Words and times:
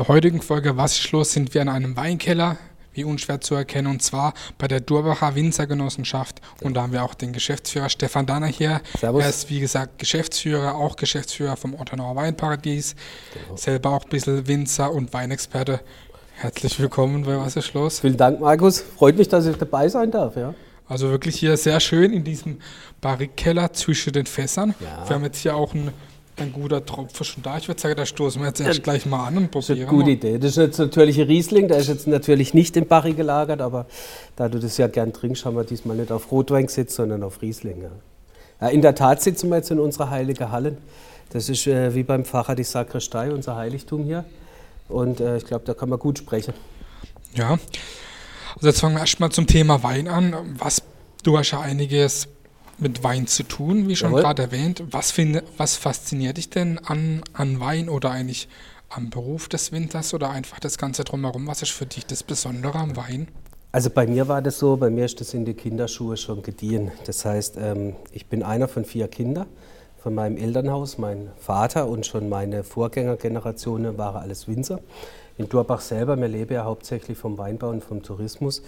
Zur 0.00 0.08
heutigen 0.08 0.40
Folge 0.40 0.78
Was 0.78 0.98
ist 0.98 1.12
los 1.12 1.32
sind 1.32 1.52
wir 1.52 1.60
in 1.60 1.68
einem 1.68 1.94
Weinkeller, 1.94 2.56
wie 2.94 3.04
unschwer 3.04 3.42
zu 3.42 3.54
erkennen, 3.54 3.86
und 3.86 4.00
zwar 4.00 4.32
bei 4.56 4.66
der 4.66 4.80
Durbacher 4.80 5.34
Winzergenossenschaft. 5.34 6.40
Und 6.62 6.72
da 6.72 6.84
haben 6.84 6.94
wir 6.94 7.04
auch 7.04 7.12
den 7.12 7.34
Geschäftsführer 7.34 7.90
Stefan 7.90 8.24
Danner 8.24 8.46
hier. 8.46 8.80
Servus. 8.98 9.22
Er 9.22 9.28
ist, 9.28 9.50
wie 9.50 9.60
gesagt, 9.60 9.98
Geschäftsführer, 9.98 10.74
auch 10.74 10.96
Geschäftsführer 10.96 11.54
vom 11.58 11.78
Ottenauer 11.78 12.16
Weinparadies, 12.16 12.96
genau. 13.34 13.56
selber 13.58 13.90
auch 13.90 14.04
ein 14.04 14.08
bisschen 14.08 14.48
Winzer 14.48 14.90
und 14.90 15.12
Weinexperte. 15.12 15.80
Herzlich 16.32 16.80
willkommen 16.80 17.24
bei 17.24 17.36
Was 17.36 17.56
ist 17.56 17.74
los? 17.74 18.00
Vielen 18.00 18.16
Dank, 18.16 18.40
Markus. 18.40 18.80
Freut 18.80 19.18
mich, 19.18 19.28
dass 19.28 19.44
ich 19.44 19.56
dabei 19.56 19.90
sein 19.90 20.10
darf. 20.10 20.34
Ja. 20.34 20.54
Also 20.88 21.10
wirklich 21.10 21.36
hier 21.36 21.58
sehr 21.58 21.78
schön 21.78 22.14
in 22.14 22.24
diesem 22.24 22.60
Barrikkeller 23.02 23.74
zwischen 23.74 24.14
den 24.14 24.24
Fässern. 24.24 24.74
Ja. 24.80 25.06
Wir 25.06 25.16
haben 25.16 25.24
jetzt 25.24 25.40
hier 25.40 25.54
auch 25.54 25.74
ein 25.74 25.92
ein 26.40 26.52
guter 26.52 26.84
Tropfen 26.84 27.24
schon 27.24 27.42
da. 27.42 27.58
Ich 27.58 27.68
würde 27.68 27.80
sagen, 27.80 27.96
da 27.96 28.06
stoßen 28.06 28.40
wir 28.40 28.48
jetzt 28.48 28.60
erst 28.60 28.82
gleich 28.82 29.06
mal 29.06 29.26
an 29.26 29.36
und 29.36 29.50
probieren. 29.50 29.52
Das 29.52 29.70
ist 29.70 29.76
eine 29.76 29.86
gute. 29.86 30.10
Idee. 30.10 30.38
Das 30.38 30.50
ist 30.50 30.56
jetzt 30.56 30.78
natürlich 30.78 31.20
ein 31.20 31.26
Riesling, 31.26 31.68
der 31.68 31.78
ist 31.78 31.88
jetzt 31.88 32.06
natürlich 32.06 32.54
nicht 32.54 32.76
im 32.76 32.86
Barry 32.86 33.12
gelagert, 33.12 33.60
aber 33.60 33.86
da 34.36 34.48
du 34.48 34.58
das 34.58 34.76
ja 34.76 34.86
gern 34.86 35.12
trinkst, 35.12 35.44
haben 35.44 35.56
wir 35.56 35.64
diesmal 35.64 35.96
nicht 35.96 36.12
auf 36.12 36.30
Rotwein 36.30 36.66
gesetzt, 36.66 36.94
sondern 36.96 37.22
auf 37.22 37.42
Riesling. 37.42 37.82
Ja. 37.82 37.90
Ja, 38.60 38.68
in 38.68 38.82
der 38.82 38.94
Tat 38.94 39.22
sitzen 39.22 39.48
wir 39.48 39.56
jetzt 39.56 39.70
in 39.70 39.78
unserer 39.78 40.10
heiligen 40.10 40.50
Halle. 40.50 40.76
Das 41.30 41.48
ist 41.48 41.66
äh, 41.66 41.94
wie 41.94 42.02
beim 42.02 42.24
Pfarrer 42.24 42.54
die 42.54 42.64
Sakristei, 42.64 43.32
unser 43.32 43.56
Heiligtum 43.56 44.04
hier. 44.04 44.24
Und 44.88 45.20
äh, 45.20 45.36
ich 45.36 45.46
glaube, 45.46 45.64
da 45.64 45.74
kann 45.74 45.88
man 45.88 45.98
gut 45.98 46.18
sprechen. 46.18 46.52
Ja, 47.34 47.58
also 48.56 48.66
jetzt 48.66 48.80
fangen 48.80 48.96
wir 48.96 49.00
erstmal 49.00 49.30
zum 49.30 49.46
Thema 49.46 49.82
Wein 49.82 50.08
an. 50.08 50.34
Was, 50.58 50.82
du 51.22 51.38
hast 51.38 51.52
ja 51.52 51.60
einiges 51.60 52.26
mit 52.80 53.02
Wein 53.04 53.26
zu 53.26 53.42
tun, 53.42 53.88
wie 53.88 53.96
schon 53.96 54.12
gerade 54.12 54.42
erwähnt. 54.42 54.82
Was, 54.90 55.10
find, 55.10 55.42
was 55.56 55.76
fasziniert 55.76 56.36
dich 56.36 56.50
denn 56.50 56.78
an, 56.78 57.22
an 57.32 57.60
Wein 57.60 57.88
oder 57.88 58.10
eigentlich 58.10 58.48
am 58.88 59.10
Beruf 59.10 59.48
des 59.48 59.72
Winters 59.72 60.14
oder 60.14 60.30
einfach 60.30 60.60
das 60.60 60.78
Ganze 60.78 61.04
drumherum? 61.04 61.46
Was 61.46 61.62
ist 61.62 61.70
für 61.70 61.86
dich 61.86 62.06
das 62.06 62.22
Besondere 62.22 62.78
am 62.78 62.96
Wein? 62.96 63.28
Also 63.72 63.88
bei 63.88 64.06
mir 64.06 64.26
war 64.26 64.42
das 64.42 64.58
so, 64.58 64.76
bei 64.76 64.90
mir 64.90 65.04
ist 65.04 65.20
das 65.20 65.32
in 65.32 65.44
die 65.44 65.54
Kinderschuhe 65.54 66.16
schon 66.16 66.42
gediehen. 66.42 66.90
Das 67.06 67.24
heißt, 67.24 67.56
ähm, 67.58 67.94
ich 68.10 68.26
bin 68.26 68.42
einer 68.42 68.66
von 68.66 68.84
vier 68.84 69.06
Kindern 69.06 69.46
von 70.00 70.14
meinem 70.14 70.36
Elternhaus. 70.36 70.98
Mein 70.98 71.30
Vater 71.38 71.88
und 71.88 72.04
schon 72.04 72.28
meine 72.28 72.64
Vorgängergenerationen 72.64 73.96
waren 73.96 74.20
alles 74.20 74.48
Winzer. 74.48 74.80
In 75.38 75.48
Durbach 75.48 75.80
selber, 75.80 76.20
wir 76.20 76.28
leben 76.28 76.52
ja 76.52 76.64
hauptsächlich 76.64 77.16
vom 77.16 77.38
Weinbau 77.38 77.68
und 77.70 77.84
vom 77.84 78.02
Tourismus. 78.02 78.62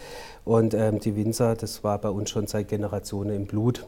Und 0.45 0.73
ähm, 0.73 1.01
die 1.01 1.17
Winzer, 1.17 1.57
das 1.57 1.83
war 1.83 1.99
bei 1.99 2.09
uns 2.09 2.31
schon 2.31 2.47
seit 2.47 2.69
Generationen 2.69 3.35
im 3.35 3.47
Blut. 3.47 3.87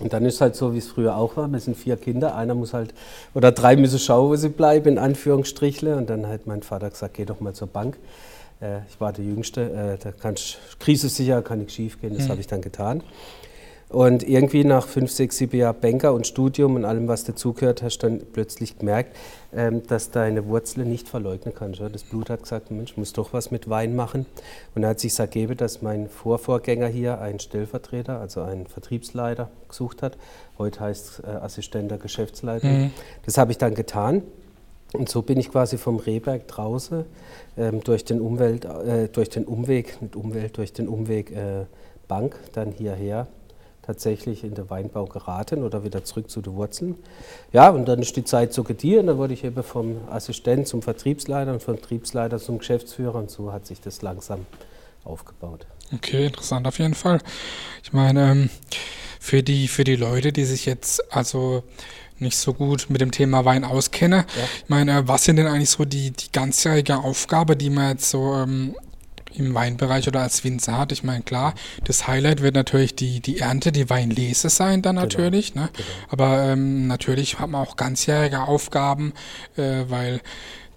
Und 0.00 0.12
dann 0.12 0.24
ist 0.24 0.34
es 0.34 0.40
halt 0.40 0.54
so, 0.54 0.74
wie 0.74 0.78
es 0.78 0.88
früher 0.88 1.16
auch 1.16 1.36
war. 1.36 1.50
Wir 1.50 1.58
sind 1.58 1.76
vier 1.76 1.96
Kinder. 1.96 2.36
Einer 2.36 2.54
muss 2.54 2.72
halt, 2.72 2.94
oder 3.34 3.50
drei 3.50 3.76
müssen 3.76 3.98
schauen, 3.98 4.30
wo 4.30 4.36
sie 4.36 4.48
bleiben, 4.48 4.88
in 4.88 4.98
Anführungsstrichle. 4.98 5.96
Und 5.96 6.08
dann 6.08 6.28
hat 6.28 6.46
mein 6.46 6.62
Vater 6.62 6.88
gesagt, 6.90 7.14
geh 7.14 7.24
doch 7.24 7.40
mal 7.40 7.52
zur 7.52 7.68
Bank. 7.68 7.96
Äh, 8.60 8.80
ich 8.88 9.00
war 9.00 9.12
der 9.12 9.24
Jüngste. 9.24 9.62
Äh, 9.62 9.98
da 10.02 10.12
kann 10.12 10.34
ich, 10.34 10.58
krisisicher, 10.78 11.42
kann 11.42 11.60
ich 11.60 11.72
schief 11.72 12.00
gehen. 12.00 12.14
Das 12.14 12.26
mhm. 12.26 12.30
habe 12.30 12.40
ich 12.40 12.46
dann 12.46 12.62
getan. 12.62 13.02
Und 13.90 14.22
irgendwie 14.22 14.64
nach 14.64 14.86
fünf, 14.86 15.10
sechs, 15.10 15.38
sieben 15.38 15.56
Jahren 15.56 15.80
Banker 15.80 16.12
und 16.12 16.26
Studium 16.26 16.76
und 16.76 16.84
allem, 16.84 17.08
was 17.08 17.24
dazugehört, 17.24 17.82
hast 17.82 17.98
du 17.98 18.08
dann 18.08 18.20
plötzlich 18.32 18.78
gemerkt, 18.78 19.16
ähm, 19.50 19.82
dass 19.86 20.10
deine 20.10 20.46
Wurzeln 20.46 20.90
nicht 20.90 21.08
verleugnen 21.08 21.54
kannst. 21.54 21.80
Das 21.80 22.02
Blut 22.02 22.28
hat 22.28 22.42
gesagt, 22.42 22.70
Mensch, 22.70 22.90
ich 22.90 22.96
muss 22.98 23.14
doch 23.14 23.32
was 23.32 23.50
mit 23.50 23.70
Wein 23.70 23.96
machen. 23.96 24.26
Und 24.74 24.82
da 24.82 24.88
hat 24.88 25.00
sich 25.00 25.18
ergeben, 25.18 25.56
dass 25.56 25.80
mein 25.80 26.10
Vorvorgänger 26.10 26.86
hier 26.86 27.20
einen 27.20 27.40
Stellvertreter, 27.40 28.20
also 28.20 28.42
einen 28.42 28.66
Vertriebsleiter 28.66 29.48
gesucht 29.68 30.02
hat. 30.02 30.18
Heute 30.58 30.80
heißt 30.80 31.08
es 31.08 31.20
äh, 31.20 31.36
Assistent 31.36 31.90
der 31.90 31.98
Geschäftsleitung. 31.98 32.70
Mhm. 32.70 32.90
Das 33.24 33.38
habe 33.38 33.52
ich 33.52 33.58
dann 33.58 33.74
getan. 33.74 34.22
Und 34.92 35.08
so 35.08 35.22
bin 35.22 35.38
ich 35.38 35.50
quasi 35.50 35.78
vom 35.78 35.96
Rehberg 35.96 36.46
draußen 36.46 37.04
ähm, 37.56 37.80
durch, 37.84 38.04
den 38.04 38.20
Umwelt, 38.20 38.66
äh, 38.66 39.08
durch 39.08 39.30
den 39.30 39.44
Umweg, 39.44 40.00
nicht 40.02 40.14
Umwelt, 40.14 40.58
durch 40.58 40.74
den 40.74 40.88
Umweg 40.88 41.30
äh, 41.30 41.64
Bank 42.06 42.36
dann 42.52 42.72
hierher 42.72 43.28
tatsächlich 43.88 44.44
in 44.44 44.54
den 44.54 44.68
Weinbau 44.68 45.06
geraten 45.06 45.64
oder 45.64 45.82
wieder 45.82 46.04
zurück 46.04 46.28
zu 46.30 46.42
den 46.42 46.54
Wurzeln. 46.54 46.96
Ja, 47.54 47.70
und 47.70 47.86
dann 47.86 48.00
ist 48.00 48.14
die 48.16 48.24
Zeit 48.24 48.52
so 48.52 48.62
gediehen. 48.62 49.06
Dann 49.06 49.16
wurde 49.16 49.32
ich 49.32 49.44
eben 49.44 49.62
vom 49.62 49.96
Assistent 50.10 50.68
zum 50.68 50.82
Vertriebsleiter 50.82 51.54
und 51.54 51.62
vom 51.62 51.78
Vertriebsleiter 51.78 52.38
zum 52.38 52.58
Geschäftsführer 52.58 53.14
und 53.14 53.30
so 53.30 53.50
hat 53.50 53.66
sich 53.66 53.80
das 53.80 54.02
langsam 54.02 54.44
aufgebaut. 55.04 55.66
Okay, 55.94 56.26
interessant 56.26 56.66
auf 56.66 56.78
jeden 56.78 56.92
Fall. 56.92 57.20
Ich 57.82 57.94
meine, 57.94 58.30
ähm, 58.30 58.50
für 59.20 59.42
die, 59.42 59.68
für 59.68 59.84
die 59.84 59.96
Leute, 59.96 60.34
die 60.34 60.44
sich 60.44 60.66
jetzt 60.66 61.10
also 61.10 61.62
nicht 62.18 62.36
so 62.36 62.52
gut 62.52 62.90
mit 62.90 63.00
dem 63.00 63.10
Thema 63.10 63.46
Wein 63.46 63.64
auskennen, 63.64 64.24
ja. 64.36 64.44
ich 64.64 64.68
meine, 64.68 65.08
was 65.08 65.24
sind 65.24 65.36
denn 65.36 65.46
eigentlich 65.46 65.70
so 65.70 65.86
die, 65.86 66.10
die 66.10 66.30
ganzjährige 66.30 66.98
Aufgabe, 66.98 67.56
die 67.56 67.70
man 67.70 67.92
jetzt 67.92 68.10
so 68.10 68.34
ähm, 68.34 68.76
im 69.34 69.54
Weinbereich 69.54 70.08
oder 70.08 70.20
als 70.20 70.44
Winzer 70.44 70.78
hat. 70.78 70.92
Ich 70.92 71.04
meine, 71.04 71.22
klar, 71.22 71.54
das 71.84 72.06
Highlight 72.06 72.42
wird 72.42 72.54
natürlich 72.54 72.94
die, 72.94 73.20
die 73.20 73.38
Ernte, 73.38 73.72
die 73.72 73.88
Weinlese 73.90 74.48
sein 74.48 74.82
dann 74.82 74.96
genau, 74.96 75.02
natürlich. 75.06 75.54
Genau, 75.54 75.66
ne? 75.66 75.70
Genau. 75.74 75.88
Aber 76.08 76.42
ähm, 76.44 76.86
natürlich 76.86 77.38
hat 77.38 77.50
man 77.50 77.66
auch 77.66 77.76
ganzjährige 77.76 78.42
Aufgaben, 78.42 79.12
äh, 79.56 79.84
weil 79.88 80.20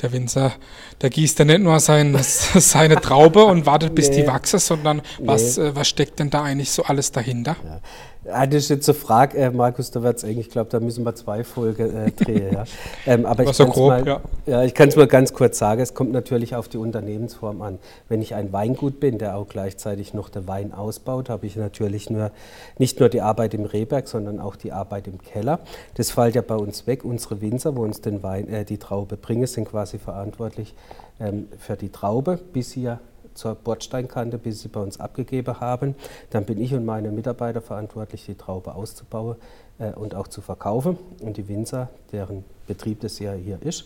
der 0.02 0.12
Winzer, 0.12 0.54
der 1.02 1.10
gießt 1.10 1.40
ja 1.40 1.46
nicht 1.46 1.60
nur 1.60 1.80
sein, 1.80 2.18
seine 2.22 2.96
Traube 2.96 3.46
und 3.46 3.66
wartet, 3.66 3.96
bis 3.96 4.10
nee. 4.10 4.22
die 4.22 4.28
wachsen, 4.28 4.60
sondern 4.60 5.02
was, 5.20 5.58
nee. 5.58 5.66
äh, 5.66 5.76
was 5.76 5.88
steckt 5.88 6.20
denn 6.20 6.30
da 6.30 6.44
eigentlich 6.44 6.72
so 6.72 6.84
alles 6.84 7.12
dahinter? 7.12 7.56
Ja. 7.64 7.82
Ah, 8.30 8.46
das 8.46 8.64
ist 8.64 8.70
jetzt 8.70 8.88
eine 8.88 8.94
Frage, 8.96 9.36
äh, 9.38 9.50
Markus, 9.50 9.90
da 9.90 10.04
wird 10.04 10.18
es 10.18 10.24
eng. 10.24 10.38
Ich 10.38 10.52
glaube, 10.52 10.70
da 10.70 10.80
müssen 10.80 11.04
wir 11.04 11.16
zwei 11.16 11.44
Folgen 11.44 11.96
äh, 11.96 12.12
drehen. 12.12 12.54
ja. 12.54 12.66
ähm, 13.08 13.26
aber 13.26 13.44
ich 13.44 13.54
so 13.54 13.66
grob, 13.66 13.90
mal, 13.90 14.06
ja. 14.06 14.22
ja 14.46 14.64
ich 14.64 14.76
kann 14.76 14.90
es 14.90 14.96
mal 14.96 15.08
ganz 15.08 15.34
kurz 15.34 15.58
sagen. 15.58 15.82
Es 15.82 15.96
kommt 15.96 16.12
natürlich 16.12 16.56
auf 16.56 16.68
die 16.68 16.78
Unternehmensform 16.78 17.64
an. 17.64 17.80
Wenn 18.10 18.22
ich 18.22 18.36
ein 18.36 18.54
Weingut 18.54 19.00
bin, 19.00 19.18
der 19.18 19.36
auch 19.38 19.48
gleichzeitig 19.50 20.14
noch 20.14 20.30
den 20.30 20.48
Wein 20.48 20.72
ausbaut, 20.72 21.30
habe 21.30 21.48
ich 21.48 21.56
natürlich 21.56 22.12
nur, 22.12 22.30
nicht 22.78 23.00
nur 23.00 23.10
die 23.10 23.22
Arbeit 23.22 23.56
im 23.56 23.66
Rehberg, 23.66 24.08
sondern 24.08 24.40
auch 24.40 24.56
die 24.56 24.72
Arbeit 24.72 25.08
im 25.08 25.20
Keller. 25.20 25.60
Das 25.96 26.12
fällt 26.12 26.36
ja 26.36 26.44
bei 26.44 26.56
uns 26.56 26.86
weg. 26.86 27.04
Unsere 27.04 27.42
Winzer, 27.42 27.76
wo 27.76 27.82
uns 27.82 28.02
den 28.02 28.22
Wein, 28.22 28.48
äh, 28.50 28.66
die 28.66 28.78
Traube 28.78 29.18
bringen, 29.18 29.48
sind 29.48 29.68
quasi 29.68 29.98
verantwortlich 29.98 30.76
ähm, 31.20 31.48
für 31.58 31.76
die 31.76 31.90
Traube 31.90 32.38
bis 32.54 32.72
hier 32.72 33.00
zur 33.34 33.56
Bordsteinkante, 33.56 34.38
bis 34.38 34.62
sie 34.62 34.68
bei 34.68 34.80
uns 34.80 35.00
abgegeben 35.00 35.60
haben. 35.60 35.96
Dann 36.30 36.46
bin 36.46 36.60
ich 36.60 36.74
und 36.74 36.86
meine 36.86 37.12
Mitarbeiter 37.12 37.62
verantwortlich, 37.62 38.26
die 38.26 38.36
Traube 38.36 38.76
auszubauen 38.76 39.36
äh, 39.80 39.92
und 39.94 40.16
auch 40.16 40.28
zu 40.28 40.42
verkaufen. 40.42 40.98
Und 41.22 41.38
die 41.38 41.48
Winzer, 41.48 41.90
deren 42.12 42.44
Betrieb 42.68 43.02
das 43.02 43.20
ja 43.20 43.34
hier 43.34 43.62
ist, 43.62 43.86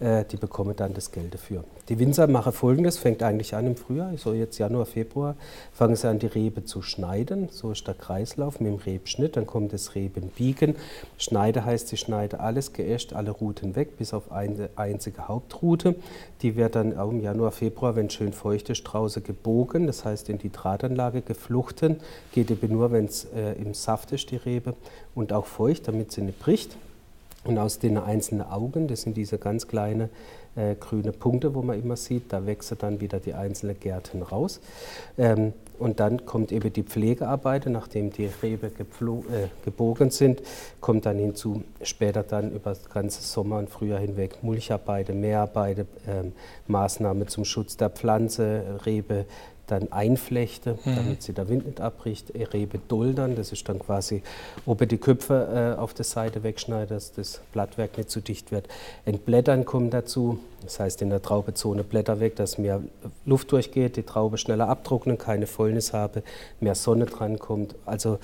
die 0.00 0.36
bekommen 0.36 0.74
dann 0.76 0.92
das 0.92 1.10
Geld 1.10 1.32
dafür. 1.32 1.64
Die 1.88 1.98
Winzer 1.98 2.26
machen 2.26 2.52
folgendes, 2.52 2.98
fängt 2.98 3.22
eigentlich 3.22 3.54
an 3.54 3.66
im 3.66 3.76
Frühjahr, 3.76 4.12
so 4.18 4.34
jetzt 4.34 4.58
Januar, 4.58 4.86
Februar, 4.86 5.36
fangen 5.72 5.96
sie 5.96 6.08
an 6.08 6.18
die 6.18 6.26
Rebe 6.26 6.64
zu 6.64 6.82
schneiden, 6.82 7.48
so 7.50 7.70
ist 7.70 7.86
der 7.86 7.94
Kreislauf 7.94 8.60
mit 8.60 8.72
dem 8.72 8.78
Rebschnitt, 8.78 9.36
dann 9.36 9.46
kommt 9.46 9.72
das 9.72 9.94
Rebenbiegen. 9.94 10.74
Schneide 11.16 11.64
heißt, 11.64 11.88
sie 11.88 11.96
schneiden 11.96 12.40
alles 12.40 12.72
geäscht, 12.72 13.12
alle 13.12 13.30
Routen 13.30 13.76
weg, 13.76 13.96
bis 13.96 14.12
auf 14.12 14.32
eine 14.32 14.68
einzige 14.76 15.28
Hauptroute. 15.28 15.94
Die 16.42 16.56
wird 16.56 16.74
dann 16.74 16.98
auch 16.98 17.10
im 17.10 17.20
Januar, 17.20 17.52
Februar, 17.52 17.96
wenn 17.96 18.10
schön 18.10 18.32
feucht 18.32 18.68
ist, 18.68 18.82
draußen 18.82 19.22
gebogen, 19.22 19.86
das 19.86 20.04
heißt 20.04 20.28
in 20.28 20.38
die 20.38 20.50
Drahtanlage 20.50 21.22
gefluchten, 21.22 22.00
geht 22.32 22.50
eben 22.50 22.72
nur, 22.72 22.92
wenn 22.92 23.04
es 23.06 23.26
äh, 23.26 23.52
im 23.52 23.74
Saft 23.74 24.12
ist, 24.12 24.30
die 24.30 24.36
Rebe, 24.36 24.74
und 25.14 25.32
auch 25.32 25.46
feucht, 25.46 25.88
damit 25.88 26.12
sie 26.12 26.22
nicht 26.22 26.38
bricht. 26.40 26.76
Und 27.46 27.58
aus 27.58 27.78
den 27.78 27.96
einzelnen 27.96 28.46
Augen, 28.46 28.88
das 28.88 29.02
sind 29.02 29.16
diese 29.16 29.38
ganz 29.38 29.68
kleinen 29.68 30.10
äh, 30.56 30.74
grüne 30.74 31.12
Punkte, 31.12 31.54
wo 31.54 31.62
man 31.62 31.78
immer 31.78 31.96
sieht, 31.96 32.32
da 32.32 32.46
wechseln 32.46 32.78
dann 32.80 33.00
wieder 33.00 33.20
die 33.20 33.34
einzelnen 33.34 33.78
Gärten 33.78 34.22
raus. 34.22 34.60
Ähm, 35.16 35.52
und 35.78 36.00
dann 36.00 36.24
kommt 36.24 36.52
eben 36.52 36.72
die 36.72 36.82
Pflegearbeit, 36.82 37.66
nachdem 37.66 38.10
die 38.10 38.30
Rebe 38.42 38.68
äh, 38.68 38.70
gebogen 39.64 40.10
sind, 40.10 40.42
kommt 40.80 41.04
dann 41.04 41.18
hinzu 41.18 41.62
später 41.82 42.22
dann 42.22 42.50
über 42.52 42.70
das 42.70 42.88
ganze 42.88 43.22
Sommer 43.22 43.58
und 43.58 43.68
Frühjahr 43.68 44.00
hinweg 44.00 44.42
Mulcharbeiten, 44.42 45.20
Mehrarbeiten, 45.20 45.86
äh, 46.06 46.24
Maßnahmen 46.66 47.28
zum 47.28 47.44
Schutz 47.44 47.76
der 47.76 47.90
Pflanze, 47.90 48.80
Rebe 48.86 49.26
dann 49.66 49.92
einflechte, 49.92 50.78
mhm. 50.84 50.96
damit 50.96 51.22
sie 51.22 51.32
der 51.32 51.48
Wind 51.48 51.66
nicht 51.66 51.80
abbricht, 51.80 52.32
Rebe 52.52 52.78
duldern, 52.88 53.36
das 53.36 53.52
ist 53.52 53.68
dann 53.68 53.78
quasi, 53.78 54.22
ob 54.64 54.80
er 54.80 54.86
die 54.86 54.98
Köpfe 54.98 55.74
äh, 55.76 55.80
auf 55.80 55.94
der 55.94 56.04
Seite 56.04 56.42
wegschneidet, 56.42 56.90
dass 56.90 57.12
das 57.12 57.40
Blattwerk 57.52 57.96
nicht 57.98 58.10
zu 58.10 58.20
dicht 58.20 58.52
wird. 58.52 58.68
Entblättern 59.04 59.64
kommt 59.64 59.94
dazu, 59.94 60.38
das 60.62 60.80
heißt 60.80 61.02
in 61.02 61.10
der 61.10 61.22
Traubezone 61.22 61.84
Blätter 61.84 62.20
weg, 62.20 62.36
dass 62.36 62.58
mehr 62.58 62.82
Luft 63.24 63.52
durchgeht, 63.52 63.96
die 63.96 64.02
Traube 64.02 64.38
schneller 64.38 64.68
abtrocknen, 64.68 65.18
keine 65.18 65.46
Fäulnis 65.46 65.92
habe, 65.92 66.22
mehr 66.60 66.74
Sonne 66.74 67.06
dran 67.06 67.38
kommt. 67.38 67.74
Also 67.84 68.18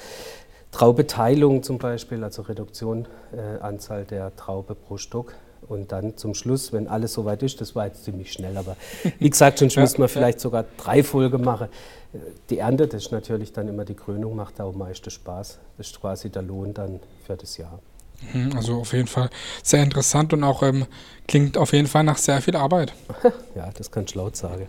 Traubeteilung 0.73 1.63
zum 1.63 1.79
Beispiel, 1.79 2.25
also 2.25 2.43
Reduktion 2.43 3.07
äh, 3.33 3.61
Anzahl 3.61 4.05
der 4.05 4.35
Traube 4.37 4.75
pro 4.75 4.97
Stock, 4.97 5.35
und 5.69 5.93
dann 5.93 6.17
zum 6.17 6.35
Schluss, 6.35 6.73
wenn 6.73 6.89
alles 6.89 7.13
soweit 7.13 7.43
ist, 7.43 7.61
das 7.61 7.75
war 7.75 7.87
jetzt 7.87 8.05
ziemlich 8.05 8.33
schnell, 8.33 8.57
aber 8.57 8.77
wie 9.19 9.31
gesagt, 9.31 9.59
sonst 9.59 9.75
ja, 9.75 9.83
müssen 9.83 9.99
wir 9.99 10.09
vielleicht 10.09 10.41
sogar 10.41 10.65
drei 10.77 11.03
Folgen 11.03 11.43
machen. 11.43 11.69
Die 12.51 12.59
Ernte, 12.59 12.87
das 12.87 13.05
ist 13.05 13.13
natürlich 13.13 13.53
dann 13.53 13.69
immer 13.69 13.85
die 13.85 13.95
Krönung, 13.95 14.37
macht 14.37 14.61
auch 14.61 14.73
am 14.73 14.79
meisten 14.79 15.11
Spaß. 15.11 15.59
Das 15.79 15.87
ist 15.87 16.01
quasi 16.01 16.29
der 16.31 16.43
Lohn 16.43 16.75
dann 16.75 17.01
für 17.27 17.37
das 17.37 17.57
Jahr. 17.57 17.81
Mhm, 18.33 18.57
also 18.57 18.81
auf 18.81 18.93
jeden 18.93 19.09
Fall 19.09 19.31
sehr 19.63 19.83
interessant 19.83 20.33
und 20.33 20.45
auch 20.45 20.63
ähm, 20.63 20.87
klingt 21.27 21.59
auf 21.59 21.73
jeden 21.73 21.89
Fall 21.89 22.05
nach 22.05 22.19
sehr 22.19 22.41
viel 22.41 22.57
Arbeit. 22.57 22.93
Ja, 23.55 23.69
das 23.77 23.91
kann 23.91 24.05
ich 24.05 24.15
laut 24.15 24.35
sagen. 24.35 24.67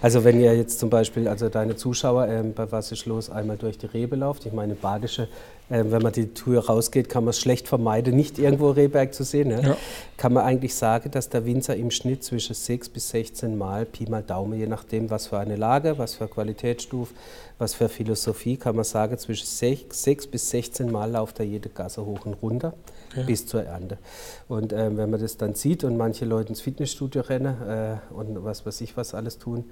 Also 0.00 0.24
wenn 0.24 0.40
ihr 0.40 0.56
jetzt 0.56 0.78
zum 0.78 0.88
Beispiel, 0.88 1.28
also 1.28 1.50
deine 1.50 1.76
Zuschauer, 1.76 2.26
ähm, 2.26 2.54
bei 2.54 2.72
Was 2.72 2.90
ist 2.90 3.04
los, 3.04 3.28
einmal 3.28 3.58
durch 3.58 3.76
die 3.76 3.84
Rebe 3.84 4.16
lauft, 4.16 4.46
ich 4.46 4.52
meine 4.54 4.74
Badische, 4.74 5.28
wenn 5.68 6.02
man 6.02 6.12
die 6.12 6.34
Tür 6.34 6.66
rausgeht, 6.66 7.08
kann 7.08 7.24
man 7.24 7.30
es 7.30 7.40
schlecht 7.40 7.68
vermeiden, 7.68 8.14
nicht 8.14 8.38
irgendwo 8.38 8.70
Rehberg 8.70 9.14
zu 9.14 9.24
sehen. 9.24 9.48
Ne? 9.48 9.62
Ja. 9.62 9.76
Kann 10.18 10.34
man 10.34 10.44
eigentlich 10.44 10.74
sagen, 10.74 11.10
dass 11.10 11.30
der 11.30 11.46
Winzer 11.46 11.74
im 11.74 11.90
Schnitt 11.90 12.22
zwischen 12.22 12.54
6 12.54 12.90
bis 12.90 13.08
16 13.08 13.56
Mal, 13.56 13.86
Pi 13.86 14.06
mal 14.08 14.22
Daumen, 14.22 14.58
je 14.58 14.66
nachdem, 14.66 15.08
was 15.08 15.28
für 15.28 15.38
eine 15.38 15.56
Lage, 15.56 15.96
was 15.96 16.14
für 16.14 16.28
Qualitätsstufe, 16.28 17.14
was 17.58 17.72
für 17.72 17.88
Philosophie, 17.88 18.58
kann 18.58 18.76
man 18.76 18.84
sagen, 18.84 19.16
zwischen 19.16 19.46
6, 19.46 20.02
6 20.02 20.26
bis 20.26 20.50
16 20.50 20.90
Mal 20.92 21.10
lauft 21.10 21.38
er 21.38 21.46
jede 21.46 21.70
Gasse 21.70 22.04
hoch 22.04 22.26
und 22.26 22.34
runter 22.34 22.74
okay. 23.12 23.24
bis 23.24 23.46
zur 23.46 23.62
Ernte. 23.62 23.96
Und 24.48 24.72
äh, 24.72 24.94
wenn 24.96 25.08
man 25.08 25.20
das 25.20 25.38
dann 25.38 25.54
sieht 25.54 25.82
und 25.82 25.96
manche 25.96 26.26
Leute 26.26 26.50
ins 26.50 26.60
Fitnessstudio 26.60 27.22
rennen 27.22 27.56
äh, 27.66 27.96
und 28.14 28.44
was 28.44 28.66
weiß 28.66 28.82
ich 28.82 28.96
was 28.98 29.14
alles 29.14 29.38
tun, 29.38 29.64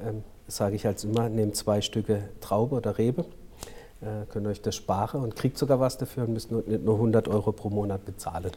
äh, 0.00 0.12
sage 0.48 0.76
ich 0.76 0.86
halt 0.86 1.02
immer, 1.04 1.28
nehmt 1.28 1.56
zwei 1.56 1.82
Stücke 1.82 2.22
Traube 2.40 2.76
oder 2.76 2.96
Rebe, 2.98 3.24
äh, 4.04 4.26
könnt 4.30 4.46
euch 4.46 4.60
das 4.60 4.76
sparen 4.76 5.22
und 5.22 5.34
kriegt 5.36 5.58
sogar 5.58 5.80
was 5.80 5.98
dafür 5.98 6.24
und 6.24 6.34
müsst 6.34 6.50
nur, 6.50 6.62
nicht 6.66 6.84
nur 6.84 6.94
100 6.94 7.28
Euro 7.28 7.52
pro 7.52 7.70
Monat 7.70 8.04
bezahlen. 8.04 8.50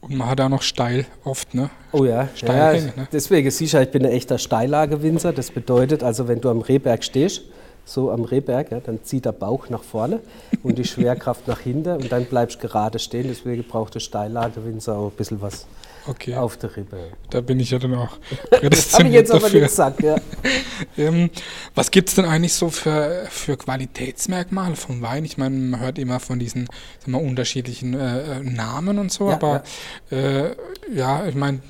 Und 0.00 0.16
man 0.16 0.28
hat 0.28 0.38
da 0.38 0.48
noch 0.48 0.62
steil 0.62 1.06
oft, 1.24 1.54
ne? 1.54 1.70
Oh 1.92 2.04
ja, 2.04 2.28
steil 2.34 2.76
ja, 2.76 3.02
ne? 3.02 3.08
deswegen 3.12 3.50
sicher, 3.50 3.82
ich 3.82 3.90
bin 3.90 4.04
ein 4.04 4.12
echter 4.12 4.38
Steillagewinzer. 4.38 5.32
Das 5.32 5.50
bedeutet 5.50 6.02
also, 6.02 6.28
wenn 6.28 6.40
du 6.40 6.50
am 6.50 6.60
Rehberg 6.60 7.02
stehst, 7.02 7.42
so 7.84 8.10
am 8.10 8.24
Rehberg, 8.24 8.70
ja, 8.70 8.80
dann 8.80 9.02
zieht 9.02 9.24
der 9.24 9.32
Bauch 9.32 9.68
nach 9.68 9.82
vorne 9.82 10.20
und 10.62 10.78
die 10.78 10.84
Schwerkraft 10.84 11.48
nach 11.48 11.60
hinten 11.60 11.96
und 11.96 12.12
dann 12.12 12.24
bleibst 12.26 12.62
du 12.62 12.68
gerade 12.68 12.98
stehen. 12.98 13.26
Deswegen 13.28 13.64
braucht 13.64 13.94
der 13.94 14.00
Steillagewinzer 14.00 14.96
auch 14.96 15.10
ein 15.10 15.16
bisschen 15.16 15.40
was 15.40 15.66
okay. 16.06 16.34
auf 16.34 16.56
der 16.56 16.76
Rippe. 16.76 17.12
Da 17.30 17.40
bin 17.40 17.60
ich 17.60 17.70
ja 17.70 17.78
dann 17.78 17.94
auch 17.94 18.16
Das 18.62 18.94
habe 18.94 19.08
ich 19.08 19.14
jetzt 19.14 19.30
aber 19.30 19.48
nicht 19.48 19.62
gesagt, 19.62 20.02
ja. 20.02 20.16
ähm, 20.98 21.30
was 21.74 21.90
gibt 21.90 22.08
es 22.08 22.14
denn 22.14 22.24
eigentlich 22.24 22.54
so 22.54 22.70
für, 22.70 23.26
für 23.28 23.56
Qualitätsmerkmale 23.56 24.76
vom 24.76 25.02
Wein? 25.02 25.24
Ich 25.24 25.38
meine, 25.38 25.56
man 25.56 25.80
hört 25.80 25.98
immer 25.98 26.20
von 26.20 26.38
diesen 26.38 26.68
mal, 27.06 27.18
unterschiedlichen 27.18 27.94
äh, 27.94 28.40
Namen 28.40 28.98
und 28.98 29.12
so, 29.12 29.28
ja, 29.28 29.34
aber 29.34 29.62
ja, 30.10 30.18
äh, 30.18 30.56
ja 30.92 31.26
ich 31.26 31.34
meine, 31.34 31.60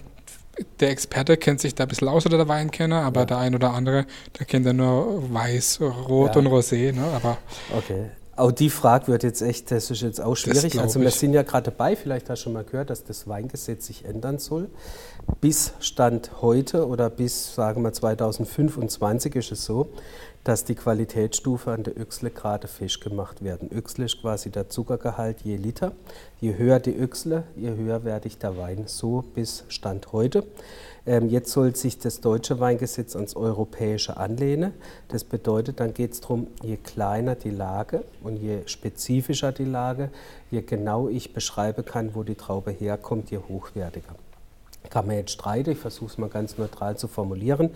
der 0.81 0.91
Experte 0.91 1.37
kennt 1.37 1.61
sich 1.61 1.75
da 1.75 1.85
ein 1.85 1.89
bisschen 1.89 2.09
aus 2.09 2.27
oder 2.27 2.37
der 2.37 2.49
Weinkenner, 2.49 3.03
aber 3.03 3.21
ja. 3.21 3.27
der 3.27 3.39
ein 3.39 3.55
oder 3.55 3.73
andere, 3.73 4.07
der 4.39 4.47
kennt 4.47 4.67
ja 4.67 4.73
nur 4.73 5.33
Weiß, 5.33 5.81
Rot 5.81 6.35
ja. 6.35 6.41
und 6.41 6.47
Rosé. 6.47 6.93
Ne? 6.93 7.05
Aber 7.15 7.39
okay. 7.77 8.11
Auch 8.37 8.51
die 8.51 8.71
Frage 8.71 9.09
wird 9.09 9.23
jetzt 9.23 9.43
echt, 9.43 9.71
das 9.71 9.91
ist 9.91 10.03
jetzt 10.03 10.21
auch 10.21 10.35
schwierig. 10.35 10.81
Also 10.81 11.01
wir 11.01 11.11
sind 11.11 11.33
ja 11.35 11.43
gerade 11.43 11.71
dabei, 11.71 11.95
vielleicht 11.95 12.29
hast 12.29 12.41
du 12.41 12.45
schon 12.45 12.53
mal 12.55 12.65
gehört, 12.65 12.91
dass 12.91 13.05
das 13.05 13.29
Weingesetz 13.29 13.87
sich 13.87 14.05
ändern 14.05 14.39
soll. 14.39 14.69
Bis 15.41 15.73
Stand 15.81 16.43
heute 16.43 16.89
oder 16.89 17.11
bis, 17.11 17.55
sagen 17.55 17.83
wir 17.83 17.93
2025 17.93 19.37
ist 19.37 19.53
es 19.53 19.65
so, 19.65 19.89
dass 20.45 20.65
die 20.65 20.75
Qualitätsstufe 20.75 21.73
an 21.73 21.85
der 21.85 21.99
Öchsle 21.99 22.31
gerade 22.31 22.69
festgemacht 22.69 23.43
werden. 23.43 23.71
Öchsle 23.73 24.05
ist 24.05 24.21
quasi 24.21 24.51
der 24.51 24.69
Zuckergehalt 24.69 25.41
je 25.43 25.57
Liter. 25.57 25.93
Je 26.39 26.57
höher 26.57 26.81
die 26.81 26.95
Öchsle, 26.95 27.45
je 27.57 27.75
höher 27.75 28.05
wertig 28.05 28.37
der 28.37 28.59
Wein. 28.59 28.85
So 28.87 29.25
bis 29.35 29.65
Stand 29.69 30.13
heute. 30.13 30.45
Ähm, 31.07 31.31
jetzt 31.31 31.51
soll 31.51 31.75
sich 31.75 31.99
das 31.99 32.21
deutsche 32.21 32.61
Weingesetz 32.61 33.17
ans 33.17 33.37
europäische 33.37 34.19
anlehnen. 34.19 34.75
Das 35.09 35.25
bedeutet, 35.25 35.81
dann 35.81 35.95
geht 35.95 36.13
es 36.13 36.21
darum, 36.21 36.49
je 36.63 36.77
kleiner 36.77 37.35
die 37.37 37.51
Lage 37.51 38.05
und 38.23 38.37
je 38.37 38.61
spezifischer 38.67 39.53
die 39.53 39.65
Lage, 39.65 40.11
je 40.51 40.61
genau 40.61 41.09
ich 41.09 41.33
beschreiben 41.33 41.85
kann, 41.85 42.15
wo 42.15 42.23
die 42.23 42.35
Traube 42.35 42.71
herkommt, 42.71 43.31
je 43.31 43.39
hochwertiger 43.39 44.15
kann 44.95 45.09
man 45.09 45.17
jetzt 45.17 45.33
streiten, 45.33 45.73
ich 45.73 45.79
versuche 45.79 46.13
es 46.13 46.19
mal 46.19 46.29
ganz 46.29 46.57
neutral 46.57 46.97
zu 46.97 47.09
formulieren. 47.09 47.71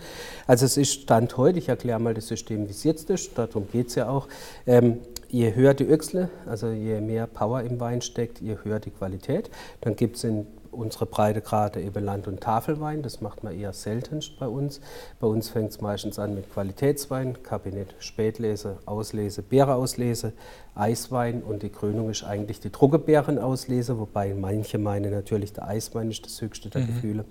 Also 0.47 0.65
es 0.65 0.77
ist 0.77 1.01
Stand 1.01 1.35
heute, 1.35 1.59
ich 1.59 1.67
erkläre 1.67 1.99
mal 1.99 2.13
das 2.13 2.27
System, 2.27 2.65
wie 2.65 2.71
es 2.71 2.85
jetzt 2.85 3.09
ist, 3.09 3.37
darum 3.37 3.67
geht 3.69 3.89
es 3.89 3.95
ja 3.95 4.07
auch. 4.07 4.29
Ähm, 4.65 4.99
je 5.27 5.53
höher 5.53 5.73
die 5.73 5.83
Öchsle, 5.83 6.29
also 6.45 6.69
je 6.69 7.01
mehr 7.01 7.27
Power 7.27 7.61
im 7.63 7.77
Wein 7.81 8.01
steckt, 8.01 8.39
je 8.39 8.55
höher 8.63 8.79
die 8.79 8.91
Qualität. 8.91 9.49
Dann 9.81 9.97
gibt 9.97 10.15
es 10.15 10.23
in 10.23 10.47
unsere 10.79 11.05
Breitegrade 11.05 11.81
eben 11.81 12.03
Land- 12.03 12.27
und 12.27 12.41
Tafelwein. 12.41 13.01
Das 13.03 13.21
macht 13.21 13.43
man 13.43 13.57
eher 13.57 13.73
selten 13.73 14.21
bei 14.39 14.47
uns. 14.47 14.81
Bei 15.19 15.27
uns 15.27 15.49
fängt 15.49 15.71
es 15.71 15.81
meistens 15.81 16.17
an 16.19 16.35
mit 16.35 16.51
Qualitätswein, 16.51 17.43
Kabinett, 17.43 17.93
Spätlese, 17.99 18.77
Auslese, 18.85 19.41
Beereauslese, 19.41 20.33
Eiswein 20.75 21.43
und 21.43 21.63
die 21.63 21.69
Krönung 21.69 22.09
ist 22.09 22.23
eigentlich 22.23 22.59
die 22.59 22.71
Druckebeerenauslese, 22.71 23.99
wobei 23.99 24.33
manche 24.33 24.77
meinen 24.77 25.11
natürlich, 25.11 25.53
der 25.53 25.67
Eiswein 25.67 26.09
ist 26.09 26.25
das 26.25 26.41
höchste 26.41 26.69
der 26.69 26.81
mhm. 26.81 26.87
Gefühle. 26.87 27.25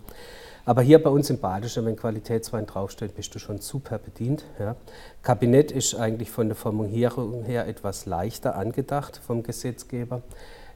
Aber 0.69 0.83
hier 0.83 1.03
bei 1.03 1.09
uns 1.09 1.31
im 1.31 1.39
Badischen, 1.39 1.87
wenn 1.87 1.97
Qualitätswein 1.97 2.67
draufsteht, 2.67 3.17
bist 3.17 3.35
du 3.35 3.39
schon 3.39 3.59
super 3.59 3.97
bedient. 3.97 4.45
Ja. 4.59 4.77
Kabinett 5.23 5.73
ist 5.73 5.95
eigentlich 5.95 6.31
von 6.31 6.49
der 6.49 6.57
Formulierung 6.57 7.43
her 7.45 7.67
etwas 7.67 8.05
leichter 8.05 8.55
angedacht 8.55 9.19
vom 9.27 9.43
Gesetzgeber 9.43 10.21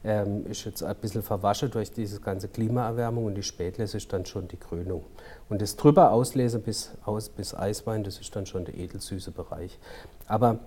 ähm, 0.04 0.46
ist 0.46 0.64
jetzt 0.64 0.82
ein 0.82 0.96
bisschen 0.96 1.22
verwaschen 1.22 1.70
durch 1.70 1.92
diese 1.92 2.20
ganze 2.20 2.48
Klimaerwärmung 2.48 3.26
und 3.26 3.34
die 3.34 3.42
Spätlese 3.42 3.98
ist 3.98 4.12
dann 4.12 4.26
schon 4.26 4.48
die 4.48 4.56
Krönung. 4.56 5.04
Und 5.48 5.62
das 5.62 5.76
drüber 5.76 6.12
auslese 6.12 6.58
bis, 6.58 6.92
aus, 7.04 7.28
bis 7.28 7.54
Eiswein, 7.54 8.04
das 8.04 8.18
ist 8.18 8.34
dann 8.34 8.46
schon 8.46 8.64
der 8.64 8.74
edelsüße 8.74 9.30
Bereich. 9.30 9.78
Aber 10.26 10.58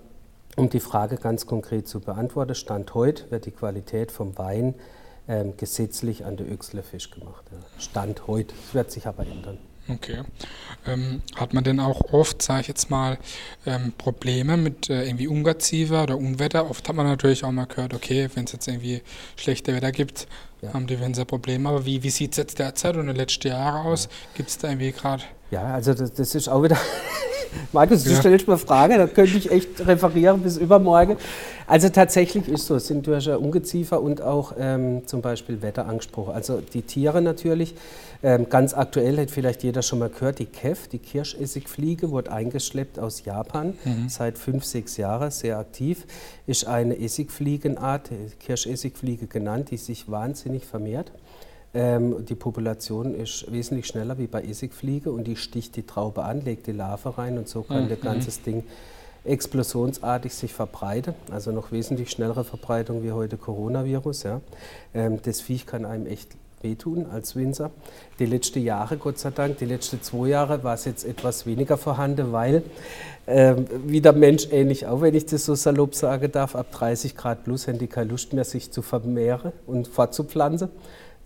um 0.56 0.70
die 0.70 0.80
Frage 0.80 1.16
ganz 1.16 1.46
konkret 1.46 1.86
zu 1.86 2.00
beantworten, 2.00 2.54
Stand 2.54 2.94
heute 2.94 3.30
wird 3.30 3.44
die 3.44 3.50
Qualität 3.50 4.10
vom 4.10 4.38
Wein 4.38 4.74
ähm, 5.28 5.56
gesetzlich 5.56 6.24
an 6.24 6.36
der 6.36 6.50
Öchsle 6.50 6.82
Fisch 6.82 7.10
gemacht. 7.10 7.44
Stand 7.78 8.26
heute, 8.26 8.54
das 8.54 8.74
wird 8.74 8.90
sich 8.90 9.06
aber 9.06 9.26
ändern. 9.26 9.58
Okay. 9.88 10.22
Ähm, 10.86 11.22
hat 11.36 11.54
man 11.54 11.64
denn 11.64 11.80
auch 11.80 12.12
oft, 12.12 12.42
sage 12.42 12.62
ich 12.62 12.68
jetzt 12.68 12.90
mal, 12.90 13.18
ähm, 13.66 13.92
Probleme 13.96 14.56
mit 14.56 14.90
äh, 14.90 15.04
irgendwie 15.04 15.28
Ungeziefer 15.28 16.04
oder 16.04 16.16
Unwetter? 16.16 16.68
Oft 16.70 16.88
hat 16.88 16.96
man 16.96 17.06
natürlich 17.06 17.44
auch 17.44 17.52
mal 17.52 17.66
gehört, 17.66 17.94
okay, 17.94 18.28
wenn 18.34 18.44
es 18.44 18.52
jetzt 18.52 18.66
irgendwie 18.68 19.02
schlechte 19.36 19.74
Wetter 19.74 19.92
gibt, 19.92 20.26
ja. 20.62 20.72
haben 20.72 20.86
die 20.86 21.00
Winzer 21.00 21.24
Probleme. 21.24 21.68
Aber 21.68 21.86
wie, 21.86 22.02
wie 22.02 22.10
sieht 22.10 22.32
es 22.32 22.36
jetzt 22.36 22.58
derzeit 22.58 22.94
und 22.94 23.02
in 23.02 23.06
den 23.08 23.16
letzten 23.16 23.48
Jahren 23.48 23.86
aus? 23.86 24.04
Ja. 24.04 24.10
Gibt 24.36 24.48
es 24.48 24.58
da 24.58 24.68
irgendwie 24.68 24.92
gerade? 24.92 25.22
Ja, 25.50 25.74
also 25.74 25.94
das, 25.94 26.12
das 26.12 26.34
ist 26.34 26.48
auch 26.48 26.62
wieder 26.62 26.78
Markus, 27.72 28.04
du 28.04 28.10
ja. 28.10 28.16
stellst 28.16 28.48
mir 28.48 28.58
Frage, 28.58 28.96
da 28.96 29.06
könnte 29.06 29.36
ich 29.36 29.50
echt 29.50 29.86
referieren 29.86 30.42
bis 30.42 30.56
übermorgen. 30.56 31.16
Also 31.66 31.88
tatsächlich 31.88 32.48
ist 32.48 32.66
so, 32.66 32.76
es 32.76 32.86
sind 32.86 33.06
durch 33.06 33.28
Ungeziefer 33.28 34.00
und 34.00 34.22
auch 34.22 34.54
ähm, 34.58 35.06
zum 35.06 35.20
Beispiel 35.20 35.62
Wetter 35.62 35.86
angesprochen. 35.86 36.34
Also 36.34 36.60
die 36.60 36.82
Tiere 36.82 37.22
natürlich, 37.22 37.74
ganz 38.22 38.74
aktuell 38.74 39.18
hat 39.18 39.30
vielleicht 39.30 39.62
jeder 39.62 39.82
schon 39.82 39.98
mal 39.98 40.08
gehört, 40.08 40.38
die 40.38 40.46
KEF, 40.46 40.88
die 40.88 40.98
Kirschessigfliege, 40.98 42.10
wurde 42.10 42.32
eingeschleppt 42.32 42.98
aus 42.98 43.24
Japan, 43.24 43.74
mhm. 43.84 44.08
seit 44.08 44.38
fünf, 44.38 44.64
sechs 44.64 44.96
Jahren, 44.96 45.30
sehr 45.30 45.58
aktiv, 45.58 46.06
ist 46.46 46.66
eine 46.66 46.98
Essigfliegenart, 46.98 48.10
Kirschessigfliege 48.40 49.26
genannt, 49.26 49.70
die 49.70 49.76
sich 49.76 50.10
wahnsinnig 50.10 50.64
vermehrt. 50.64 51.12
Ähm, 51.74 52.24
die 52.24 52.34
Population 52.34 53.14
ist 53.14 53.52
wesentlich 53.52 53.86
schneller 53.86 54.16
wie 54.18 54.26
bei 54.26 54.42
Essigfliege 54.42 55.10
und 55.10 55.24
die 55.24 55.36
sticht 55.36 55.76
die 55.76 55.84
Traube 55.84 56.24
an, 56.24 56.40
legt 56.40 56.66
die 56.66 56.72
Larve 56.72 57.18
rein 57.18 57.36
und 57.36 57.48
so 57.48 57.62
kann 57.62 57.84
mhm. 57.84 57.88
das 57.90 58.00
ganze 58.00 58.40
Ding 58.40 58.64
explosionsartig 59.24 60.32
sich 60.32 60.54
verbreiten, 60.54 61.14
also 61.30 61.52
noch 61.52 61.72
wesentlich 61.72 62.10
schnellere 62.10 62.44
Verbreitung 62.44 63.02
wie 63.02 63.12
heute 63.12 63.36
Coronavirus. 63.36 64.22
Ja. 64.22 64.40
Ähm, 64.94 65.20
das 65.22 65.42
Viech 65.42 65.66
kann 65.66 65.84
einem 65.84 66.06
echt 66.06 66.36
wehtun 66.66 67.06
als 67.10 67.36
Winzer. 67.36 67.70
Die 68.18 68.26
letzten 68.26 68.62
Jahre, 68.62 68.96
Gott 68.96 69.18
sei 69.18 69.30
Dank, 69.30 69.58
die 69.58 69.64
letzten 69.64 70.02
zwei 70.02 70.28
Jahre 70.28 70.64
war 70.64 70.74
es 70.74 70.84
jetzt 70.84 71.04
etwas 71.04 71.46
weniger 71.46 71.76
vorhanden, 71.76 72.32
weil 72.32 72.62
wie 73.26 74.00
der 74.00 74.12
Mensch 74.12 74.46
ähnlich 74.52 74.86
auch, 74.86 75.00
wenn 75.00 75.12
ich 75.12 75.26
das 75.26 75.44
so 75.44 75.56
salopp 75.56 75.96
sagen 75.96 76.30
darf, 76.30 76.54
ab 76.54 76.70
30 76.70 77.16
Grad 77.16 77.42
plus 77.42 77.66
haben 77.66 77.78
die 77.78 77.88
keine 77.88 78.10
Lust 78.10 78.32
mehr, 78.32 78.44
sich 78.44 78.70
zu 78.70 78.82
vermehren 78.82 79.50
und 79.66 79.88
fortzupflanzen. 79.88 80.68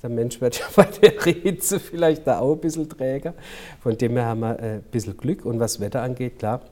Der 0.02 0.10
Mensch 0.10 0.40
wird 0.40 0.58
ja 0.60 0.66
bei 0.74 0.84
der 0.84 1.12
Hitze 1.22 1.78
vielleicht 1.78 2.26
da 2.26 2.38
auch 2.38 2.54
ein 2.54 2.60
bisschen 2.60 2.88
träger. 2.88 3.34
Von 3.82 3.96
dem 3.98 4.12
her 4.12 4.26
haben 4.26 4.40
wir 4.40 4.58
äh, 4.58 4.74
ein 4.76 4.82
bisschen 4.90 5.16
Glück. 5.16 5.44
Und 5.44 5.60
was 5.60 5.80
Wetter 5.80 6.02
angeht, 6.02 6.38
klar, 6.38 6.62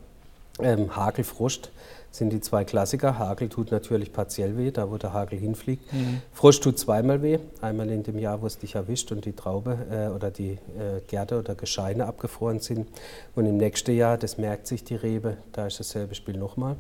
ähm, 0.61 0.95
Hagel, 0.97 1.25
Frost 1.25 1.71
sind 2.11 2.33
die 2.33 2.41
zwei 2.41 2.65
Klassiker. 2.65 3.19
Hagel 3.19 3.49
tut 3.49 3.71
natürlich 3.71 4.13
partiell 4.13 4.57
weh, 4.57 4.71
da 4.71 4.91
wo 4.91 4.97
der 4.97 5.13
Hagel 5.13 5.39
hinfliegt. 5.39 5.93
Mhm. 5.93 6.23
Frost 6.33 6.63
tut 6.63 6.79
zweimal 6.79 7.23
weh. 7.23 7.39
Einmal 7.61 7.91
in 7.91 8.03
dem 8.03 8.19
Jahr, 8.19 8.43
wo 8.43 8.47
es 8.47 8.59
dich 8.59 8.75
erwischt 8.75 9.13
und 9.13 9.25
die 9.25 9.33
Traube 9.33 9.79
äh, 9.91 10.09
oder 10.09 10.31
die 10.31 10.53
äh, 10.53 11.01
Gärte 11.07 11.39
oder 11.39 11.55
Gescheine 11.55 12.07
abgefroren 12.07 12.61
sind. 12.61 12.89
Und 13.35 13.47
im 13.47 13.57
nächsten 13.57 13.95
Jahr, 13.95 14.19
das 14.19 14.39
merkt 14.39 14.67
sich 14.67 14.85
die 14.85 14.97
Rebe, 14.97 15.39
da 15.53 15.67
ist 15.67 15.81
dasselbe 15.81 16.15
Spiel 16.15 16.37
nochmal. 16.37 16.77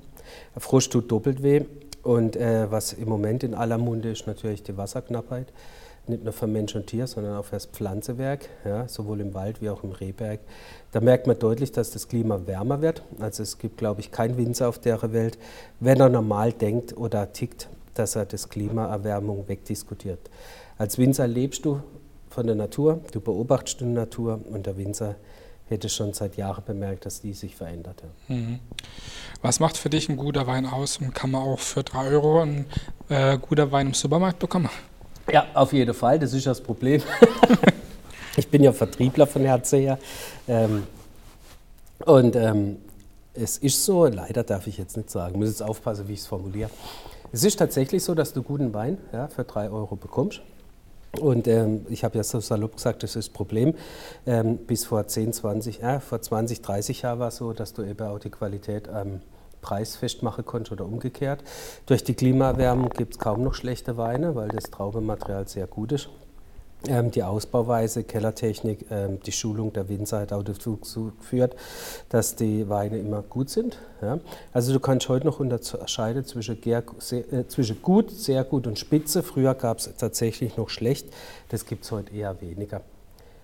Frost 0.57 0.93
tut 0.93 1.11
doppelt 1.11 1.43
weh. 1.43 1.65
Und 2.03 2.37
äh, 2.37 2.71
was 2.71 2.93
im 2.93 3.09
Moment 3.09 3.43
in 3.43 3.55
aller 3.55 3.77
Munde 3.77 4.11
ist, 4.11 4.27
natürlich 4.27 4.63
die 4.63 4.77
Wasserknappheit 4.77 5.53
nicht 6.09 6.25
nur 6.25 6.33
für 6.33 6.47
Mensch 6.47 6.75
und 6.75 6.87
Tier, 6.87 7.07
sondern 7.07 7.37
auch 7.37 7.45
für 7.45 7.57
das 7.57 7.67
Pflanzewerk, 7.67 8.49
ja, 8.65 8.89
sowohl 8.89 9.21
im 9.21 9.35
Wald 9.35 9.61
wie 9.61 9.71
auch 9.71 9.85
im 9.85 9.93
Rehberg. 9.93 10.41
Da 10.93 11.01
merkt 11.01 11.27
man 11.27 11.39
deutlich, 11.39 11.73
dass 11.73 11.91
das 11.91 12.09
Klima 12.09 12.47
wärmer 12.47 12.81
wird. 12.81 13.03
Also 13.21 13.43
es 13.43 13.59
gibt, 13.59 13.77
glaube 13.79 14.01
ich, 14.01 14.11
keinen 14.11 14.37
Winzer 14.37 14.69
auf 14.69 14.79
der 14.79 15.13
Welt, 15.13 15.39
wenn 15.81 16.01
er 16.01 16.09
normal 16.09 16.53
denkt 16.53 16.97
oder 16.97 17.33
tickt, 17.33 17.69
dass 17.95 18.17
er 18.17 18.27
das 18.27 18.49
Klimaerwärmung 18.49 19.49
wegdiskutiert. 19.49 20.21
Als 20.79 20.99
Winzer 20.99 21.27
lebst 21.27 21.65
du 21.65 21.81
von 22.31 22.47
der 22.47 22.57
Natur, 22.57 23.01
du 23.13 23.21
beobachtest 23.21 23.81
die 23.81 23.85
Natur 23.87 24.41
und 24.51 24.67
der 24.67 24.77
Winzer 24.77 25.17
hätte 25.69 25.89
schon 25.89 26.13
seit 26.15 26.37
Jahren 26.37 26.65
bemerkt, 26.65 27.07
dass 27.07 27.21
die 27.21 27.35
sich 27.35 27.55
verändert. 27.55 28.03
Mhm. 28.29 28.59
Was 29.43 29.61
macht 29.61 29.77
für 29.77 29.91
dich 29.91 30.09
ein 30.09 30.17
guter 30.17 30.47
Wein 30.47 30.67
aus 30.67 30.99
und 30.99 31.15
kann 31.15 31.31
man 31.31 31.43
auch 31.43 31.59
für 31.59 31.83
drei 31.83 32.09
Euro 32.09 32.41
ein 32.41 32.67
äh, 33.09 33.39
guter 33.39 33.71
Wein 33.71 33.89
im 33.89 33.95
Supermarkt 33.95 34.39
bekommen? 34.39 34.71
Ja, 35.31 35.47
auf 35.53 35.73
jeden 35.75 35.93
Fall, 35.93 36.19
das 36.19 36.33
ist 36.33 36.47
das 36.47 36.61
Problem. 36.61 37.03
ich 38.37 38.49
bin 38.49 38.63
ja 38.63 38.73
Vertriebler 38.73 39.27
von 39.27 39.43
Herzen 39.43 39.81
her. 39.81 39.99
Ähm, 40.47 40.87
und 42.07 42.35
ähm, 42.35 42.79
es 43.35 43.59
ist 43.59 43.85
so, 43.85 44.07
leider 44.07 44.43
darf 44.43 44.67
ich 44.67 44.79
jetzt 44.79 44.97
nicht 44.97 45.11
sagen, 45.11 45.39
muss 45.39 45.49
jetzt 45.49 45.63
aufpassen, 45.63 46.09
wie 46.09 46.15
ich 46.15 46.21
es 46.21 46.27
formuliere. 46.27 46.71
Es 47.31 47.45
ist 47.45 47.59
tatsächlich 47.59 48.03
so, 48.03 48.15
dass 48.15 48.33
du 48.33 48.43
guten 48.43 48.73
Wein 48.73 48.97
ja, 49.13 49.29
für 49.29 49.45
drei 49.45 49.69
Euro 49.69 49.97
bekommst. 49.97 50.41
Und 51.21 51.47
ähm, 51.47 51.85
ich 51.91 52.05
habe 52.05 52.17
ja 52.17 52.25
so 52.25 52.41
salopp 52.41 52.77
gesagt, 52.77 53.03
das 53.03 53.17
ist 53.17 53.29
das 53.29 53.33
Problem. 53.33 53.75
Ähm, 54.27 54.57
bis 54.57 54.87
vor 54.87 55.07
10, 55.07 55.35
20, 55.35 55.83
äh, 55.83 56.01
vor 56.01 56.23
20, 56.23 56.63
30 56.63 57.03
Jahren 57.03 57.19
war 57.19 57.29
es 57.29 57.37
so, 57.37 57.53
dass 57.53 57.75
du 57.75 57.83
eben 57.83 58.07
auch 58.07 58.19
die 58.19 58.31
Qualität 58.31 58.89
am 58.89 59.21
Preis 59.69 59.97
festmachen 59.97 60.47
konntest 60.47 60.73
oder 60.73 60.87
umgekehrt. 60.87 61.43
Durch 61.85 62.03
die 62.03 62.15
Klimaerwärmung 62.15 62.89
gibt 62.89 63.15
es 63.15 63.19
kaum 63.19 63.43
noch 63.43 63.53
schlechte 63.53 63.99
Weine, 63.99 64.35
weil 64.35 64.49
das 64.49 64.65
Traubenmaterial 64.65 65.47
sehr 65.47 65.67
gut 65.67 65.93
ist. 65.93 66.09
Ähm, 66.87 67.11
die 67.11 67.23
Ausbauweise, 67.23 68.05
Kellertechnik, 68.05 68.87
ähm, 68.91 69.21
die 69.27 69.33
Schulung 69.33 69.75
der 69.75 69.91
Winzer 69.91 70.21
hat 70.21 70.33
auch 70.33 70.43
dazu 70.43 70.79
geführt, 70.79 71.55
dass 72.09 72.35
die 72.35 72.69
Weine 72.71 72.99
immer 72.99 73.21
gut 73.21 73.51
sind. 73.51 73.77
Ja. 74.01 74.21
Also 74.55 74.73
du 74.73 74.81
kannst 74.81 75.07
heute 75.11 75.27
noch 75.27 75.39
unterscheiden 75.39 76.25
zwischen, 76.25 76.57
äh, 76.63 77.47
zwischen 77.49 77.83
gut, 77.83 78.11
sehr 78.11 78.45
gut 78.45 78.67
und 78.67 78.79
spitze. 78.79 79.23
Früher 79.23 79.55
gab 79.55 79.81
es 79.81 79.91
tatsächlich 79.99 80.57
noch 80.57 80.71
schlecht, 80.71 81.09
das 81.51 81.67
gibt 81.67 81.85
es 81.85 81.93
heute 81.93 82.15
eher 82.15 82.41
weniger. 82.41 82.81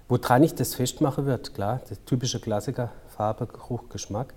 Woran 0.08 0.42
ich 0.42 0.54
das 0.54 0.74
festmachen 0.74 1.26
wird, 1.26 1.54
klar, 1.54 1.82
der 1.90 2.02
typische 2.06 2.40
Klassiker, 2.40 2.92
Farbe, 3.08 3.46
Geruch, 3.46 3.90
Geschmack. 3.90 4.32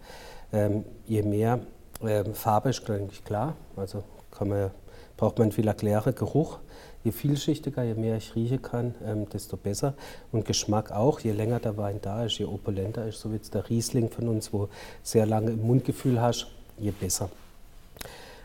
Ähm, 0.51 0.85
je 1.05 1.23
mehr 1.23 1.59
ähm, 2.03 2.33
Farbe 2.33 2.69
ist, 2.69 2.87
denke 2.87 3.13
ich, 3.13 3.23
klar, 3.23 3.55
also 3.75 4.03
man, 4.39 4.71
braucht 5.15 5.39
man 5.39 5.51
viel 5.51 5.67
erklären, 5.67 6.13
Geruch 6.13 6.59
Je 7.07 7.13
vielschichtiger, 7.13 7.83
je 7.83 7.93
mehr 7.93 8.17
ich 8.17 8.35
riechen 8.35 8.61
kann, 8.61 8.93
ähm, 9.05 9.29
desto 9.29 9.55
besser. 9.55 9.93
Und 10.33 10.43
Geschmack 10.43 10.91
auch, 10.91 11.21
je 11.21 11.31
länger 11.31 11.61
der 11.61 11.77
Wein 11.77 11.99
da 12.01 12.25
ist, 12.25 12.37
je 12.37 12.43
opulenter 12.43 13.07
ist, 13.07 13.21
so 13.21 13.31
wie 13.31 13.35
jetzt 13.35 13.53
der 13.53 13.69
Riesling 13.69 14.09
von 14.09 14.27
uns, 14.27 14.51
wo 14.51 14.67
sehr 15.03 15.25
lange 15.25 15.51
im 15.51 15.65
Mundgefühl 15.65 16.19
hast, 16.19 16.47
je 16.77 16.91
besser. 16.91 17.29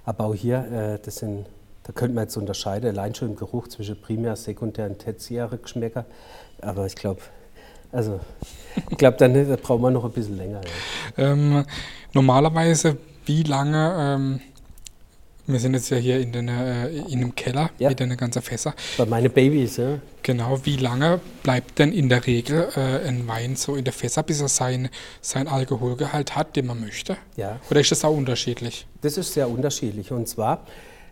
Aber 0.04 0.26
auch 0.26 0.34
hier, 0.34 0.58
äh, 0.70 0.98
das 1.04 1.16
sind, 1.16 1.46
da 1.82 1.92
könnte 1.92 2.14
man 2.14 2.24
jetzt 2.24 2.36
unterscheiden, 2.36 2.90
allein 2.90 3.16
schon 3.16 3.30
im 3.30 3.36
Geruch 3.36 3.66
zwischen 3.66 4.00
Primär-, 4.00 4.36
Sekundär- 4.36 4.86
und 4.86 5.00
tertiäre 5.00 5.58
Geschmäcker. 5.58 6.04
Aber 6.60 6.86
ich 6.86 6.94
glaube, 6.94 7.20
also, 7.90 8.20
ich 8.90 8.96
glaube, 8.96 9.16
da 9.16 9.56
brauchen 9.56 9.82
wir 9.82 9.90
noch 9.90 10.04
ein 10.04 10.12
bisschen 10.12 10.36
länger. 10.36 10.60
Ja. 11.16 11.32
Ähm, 11.32 11.64
normalerweise, 12.12 12.96
wie 13.26 13.42
lange 13.42 13.94
ähm, 13.98 14.40
wir 15.46 15.58
sind 15.58 15.74
jetzt 15.74 15.90
ja 15.90 15.96
hier 15.96 16.20
in, 16.20 16.32
den, 16.32 16.48
äh, 16.48 16.88
in 16.88 17.18
einem 17.18 17.34
Keller 17.34 17.70
ja. 17.78 17.88
mit 17.88 17.98
den 17.98 18.16
ganzen 18.16 18.42
Fässer. 18.42 18.74
Bei 18.96 19.06
meine 19.06 19.28
Babys, 19.28 19.76
ja. 19.76 19.98
Genau, 20.22 20.64
wie 20.64 20.76
lange 20.76 21.20
bleibt 21.42 21.80
denn 21.80 21.92
in 21.92 22.08
der 22.08 22.26
Regel 22.26 22.68
äh, 22.76 23.08
ein 23.08 23.26
Wein 23.26 23.56
so 23.56 23.74
in 23.74 23.84
der 23.84 23.92
Fässer, 23.92 24.22
bis 24.22 24.40
er 24.40 24.48
sein, 24.48 24.88
sein 25.20 25.48
Alkoholgehalt 25.48 26.36
hat, 26.36 26.54
den 26.54 26.66
man 26.66 26.80
möchte? 26.80 27.16
Ja. 27.36 27.58
Oder 27.70 27.80
ist 27.80 27.90
das 27.90 28.04
auch 28.04 28.16
unterschiedlich? 28.16 28.86
Das 29.00 29.18
ist 29.18 29.32
sehr 29.34 29.48
unterschiedlich. 29.48 30.12
Und 30.12 30.28
zwar 30.28 30.64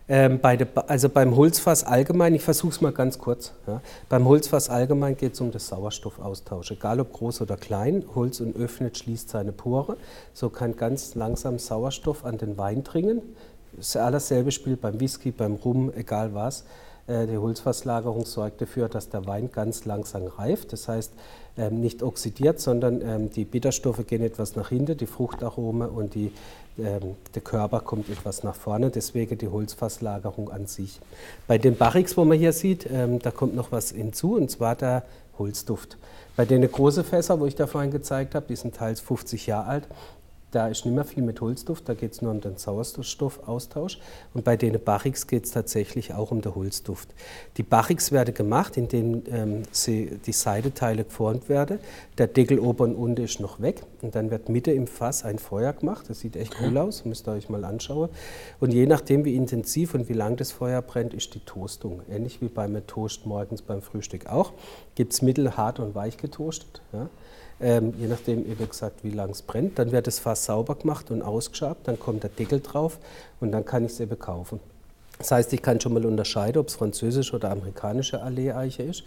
ähm, 0.07 0.39
bei 0.39 0.57
der, 0.57 0.67
also 0.87 1.09
beim 1.09 1.35
Holzfass 1.35 1.83
allgemein, 1.83 2.35
ich 2.35 2.41
versuche 2.41 2.71
es 2.71 2.81
mal 2.81 2.91
ganz 2.91 3.17
kurz. 3.17 3.53
Ja. 3.67 3.81
Beim 4.09 4.25
Holzfass 4.25 4.69
allgemein 4.69 5.15
geht 5.15 5.33
es 5.33 5.41
um 5.41 5.51
das 5.51 5.67
Sauerstoffaustausch. 5.67 6.71
Egal 6.71 6.99
ob 6.99 7.13
groß 7.13 7.41
oder 7.41 7.57
klein, 7.57 8.03
Holz 8.15 8.39
und 8.39 8.55
öffnet, 8.55 8.97
schließt 8.97 9.29
seine 9.29 9.51
Pore. 9.51 9.97
So 10.33 10.49
kann 10.49 10.75
ganz 10.75 11.15
langsam 11.15 11.59
Sauerstoff 11.59 12.25
an 12.25 12.37
den 12.37 12.57
Wein 12.57 12.83
dringen 12.83 13.21
das 13.73 13.95
alles 13.95 14.27
selbe 14.27 14.51
spielt 14.51 14.81
beim 14.81 14.99
Whisky, 14.99 15.31
beim 15.31 15.55
Rum, 15.55 15.91
egal 15.95 16.33
was. 16.33 16.65
Äh, 17.07 17.27
die 17.27 17.37
Holzfasslagerung 17.37 18.25
sorgt 18.25 18.61
dafür, 18.61 18.89
dass 18.89 19.09
der 19.09 19.25
Wein 19.27 19.49
ganz 19.51 19.85
langsam 19.85 20.27
reift. 20.27 20.73
Das 20.73 20.87
heißt, 20.87 21.13
ähm, 21.57 21.79
nicht 21.79 22.03
oxidiert, 22.03 22.59
sondern 22.59 23.01
ähm, 23.01 23.29
die 23.29 23.45
Bitterstoffe 23.45 24.05
gehen 24.07 24.21
etwas 24.21 24.55
nach 24.55 24.69
hinten, 24.69 24.97
die 24.97 25.05
Fruchtarome 25.05 25.89
und 25.89 26.15
die, 26.15 26.31
der 26.77 27.41
Körper 27.43 27.79
kommt 27.81 28.09
etwas 28.09 28.43
nach 28.43 28.55
vorne. 28.55 28.89
Deswegen 28.89 29.37
die 29.37 29.47
Holzfasslagerung 29.47 30.49
an 30.49 30.65
sich. 30.65 30.99
Bei 31.47 31.57
den 31.57 31.75
Barriques, 31.75 32.15
wo 32.17 32.25
man 32.25 32.37
hier 32.37 32.53
sieht, 32.53 32.87
da 32.89 33.31
kommt 33.31 33.55
noch 33.55 33.71
was 33.71 33.91
hinzu, 33.91 34.35
und 34.35 34.49
zwar 34.49 34.75
der 34.75 35.03
Holzduft. 35.37 35.97
Bei 36.35 36.45
den 36.45 36.69
großen 36.69 37.03
Fässer, 37.03 37.39
wo 37.39 37.45
ich 37.45 37.55
da 37.55 37.67
vorhin 37.67 37.91
gezeigt 37.91 38.35
habe, 38.35 38.45
die 38.47 38.55
sind 38.55 38.75
teils 38.75 39.01
50 39.01 39.47
Jahre 39.47 39.67
alt, 39.67 39.87
da 40.51 40.67
ist 40.67 40.85
nicht 40.85 40.93
mehr 40.93 41.05
viel 41.05 41.23
mit 41.23 41.39
Holzduft, 41.39 41.87
da 41.87 41.93
geht 41.93 42.11
es 42.11 42.21
nur 42.21 42.31
um 42.31 42.41
den 42.41 42.57
Sauerstoffaustausch. 42.57 43.99
Und 44.33 44.43
bei 44.43 44.57
den 44.57 44.77
Barriques 44.83 45.25
geht 45.25 45.45
es 45.45 45.51
tatsächlich 45.51 46.13
auch 46.13 46.31
um 46.31 46.41
den 46.41 46.53
Holzduft. 46.53 47.09
Die 47.57 47.63
Barriques 47.63 48.11
werden 48.11 48.33
gemacht, 48.33 48.75
indem 48.75 49.23
ähm, 49.31 49.63
sie, 49.71 50.19
die 50.25 50.33
Seideteile 50.33 51.05
geformt 51.05 51.47
werden. 51.47 51.79
Der 52.17 52.27
Deckel 52.27 52.59
oben 52.59 52.91
und 52.91 52.95
unten 52.95 53.23
ist 53.23 53.39
noch 53.39 53.61
weg. 53.61 53.83
Und 54.01 54.15
dann 54.15 54.29
wird 54.29 54.49
Mitte 54.49 54.71
im 54.71 54.87
Fass 54.87 55.23
ein 55.23 55.39
Feuer 55.39 55.71
gemacht. 55.71 56.09
Das 56.09 56.19
sieht 56.19 56.35
echt 56.35 56.57
cool 56.61 56.77
aus, 56.77 57.05
müsst 57.05 57.27
ihr 57.27 57.31
euch 57.31 57.47
mal 57.47 57.63
anschauen. 57.63 58.09
Und 58.59 58.73
je 58.73 58.85
nachdem, 58.85 59.23
wie 59.23 59.35
intensiv 59.35 59.93
und 59.93 60.09
wie 60.09 60.13
lang 60.13 60.35
das 60.35 60.51
Feuer 60.51 60.81
brennt, 60.81 61.13
ist 61.13 61.33
die 61.33 61.39
Toastung. 61.39 62.01
Ähnlich 62.09 62.41
wie 62.41 62.49
beim 62.49 62.85
Toast 62.87 63.25
morgens 63.25 63.61
beim 63.61 63.81
Frühstück 63.81 64.27
auch. 64.27 64.51
Gibt 64.95 65.13
es 65.13 65.21
mittel, 65.21 65.55
hart 65.55 65.79
und 65.79 65.95
weich 65.95 66.17
getoastet. 66.17 66.81
Ja? 66.91 67.09
Ähm, 67.61 67.93
je 67.99 68.07
nachdem, 68.07 68.45
wie 68.45 68.65
gesagt, 68.65 69.03
wie 69.03 69.11
lang 69.11 69.31
es 69.31 69.41
brennt. 69.41 69.79
Dann 69.79 69.91
wird 69.91 70.07
das 70.07 70.19
Fass 70.19 70.45
sauber 70.45 70.75
gemacht 70.75 71.11
und 71.11 71.21
ausgeschabt, 71.21 71.87
dann 71.87 71.99
kommt 71.99 72.23
der 72.23 72.29
Deckel 72.29 72.59
drauf 72.59 72.99
und 73.39 73.51
dann 73.51 73.65
kann 73.65 73.85
ich 73.85 73.91
es 73.93 73.99
eben 73.99 74.17
kaufen. 74.17 74.59
Das 75.21 75.29
heißt, 75.29 75.53
ich 75.53 75.61
kann 75.61 75.79
schon 75.79 75.93
mal 75.93 76.03
unterscheiden, 76.03 76.59
ob 76.59 76.69
es 76.69 76.73
französische 76.73 77.35
oder 77.35 77.51
amerikanische 77.51 78.23
Allee-Eiche 78.23 78.81
ist. 78.81 79.03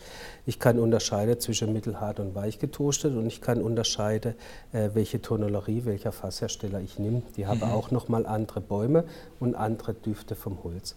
Ich 0.47 0.61
kann 0.61 0.79
unterscheiden 0.79 1.41
zwischen 1.41 1.73
mittelhart 1.73 2.21
und 2.21 2.37
weich 2.37 2.61
getoastet 2.61 3.17
und 3.17 3.27
ich 3.27 3.41
kann 3.41 3.61
unterscheiden, 3.61 4.35
äh, 4.73 4.91
welche 4.95 5.21
Tonellerie, 5.21 5.85
welcher 5.87 6.13
Fasshersteller 6.13 6.81
ich 6.81 7.01
nehme. 7.01 7.23
Die 7.37 7.49
haben 7.49 7.67
mhm. 7.67 7.73
auch 7.73 7.91
nochmal 7.91 8.27
andere 8.27 8.61
Bäume 8.61 9.03
und 9.41 9.57
andere 9.57 9.93
Düfte 9.93 10.37
vom 10.37 10.63
Holz. 10.63 10.95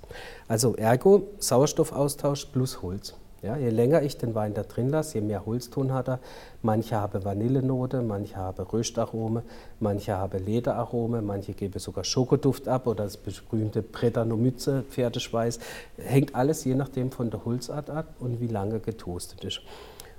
Also 0.48 0.76
ergo 0.76 1.24
Sauerstoffaustausch 1.40 2.46
plus 2.46 2.84
Holz. 2.84 3.16
Ja, 3.48 3.56
je 3.56 3.70
länger 3.70 4.02
ich 4.02 4.18
den 4.18 4.36
Wein 4.36 4.54
da 4.54 4.64
drin 4.64 4.90
lasse, 4.90 5.20
je 5.20 5.22
mehr 5.22 5.46
Holzton 5.46 5.94
hat 5.94 6.10
er. 6.10 6.20
Manche 6.64 6.98
haben 6.98 7.24
Vanillenote, 7.24 8.02
manche 8.02 8.36
haben 8.36 8.66
Röstarome, 8.66 9.42
manche 9.80 10.18
haben 10.18 10.46
Lederarome, 10.46 11.22
manche 11.22 11.54
geben 11.54 11.80
sogar 11.80 12.04
Schokoduft 12.04 12.68
ab 12.68 12.88
oder 12.88 13.06
das 13.06 13.16
berühmte 13.16 13.84
Bretanomyce, 13.84 14.84
Pferdeschweiß. 14.90 15.60
Hängt 15.98 16.36
alles 16.36 16.66
je 16.66 16.76
nachdem 16.76 17.10
von 17.10 17.30
der 17.30 17.46
Holzart 17.46 17.90
ab 17.90 18.16
und 18.20 18.42
wie 18.42 18.48
lange 18.48 18.82
getoastet 18.82 19.46
ist. 19.46 19.62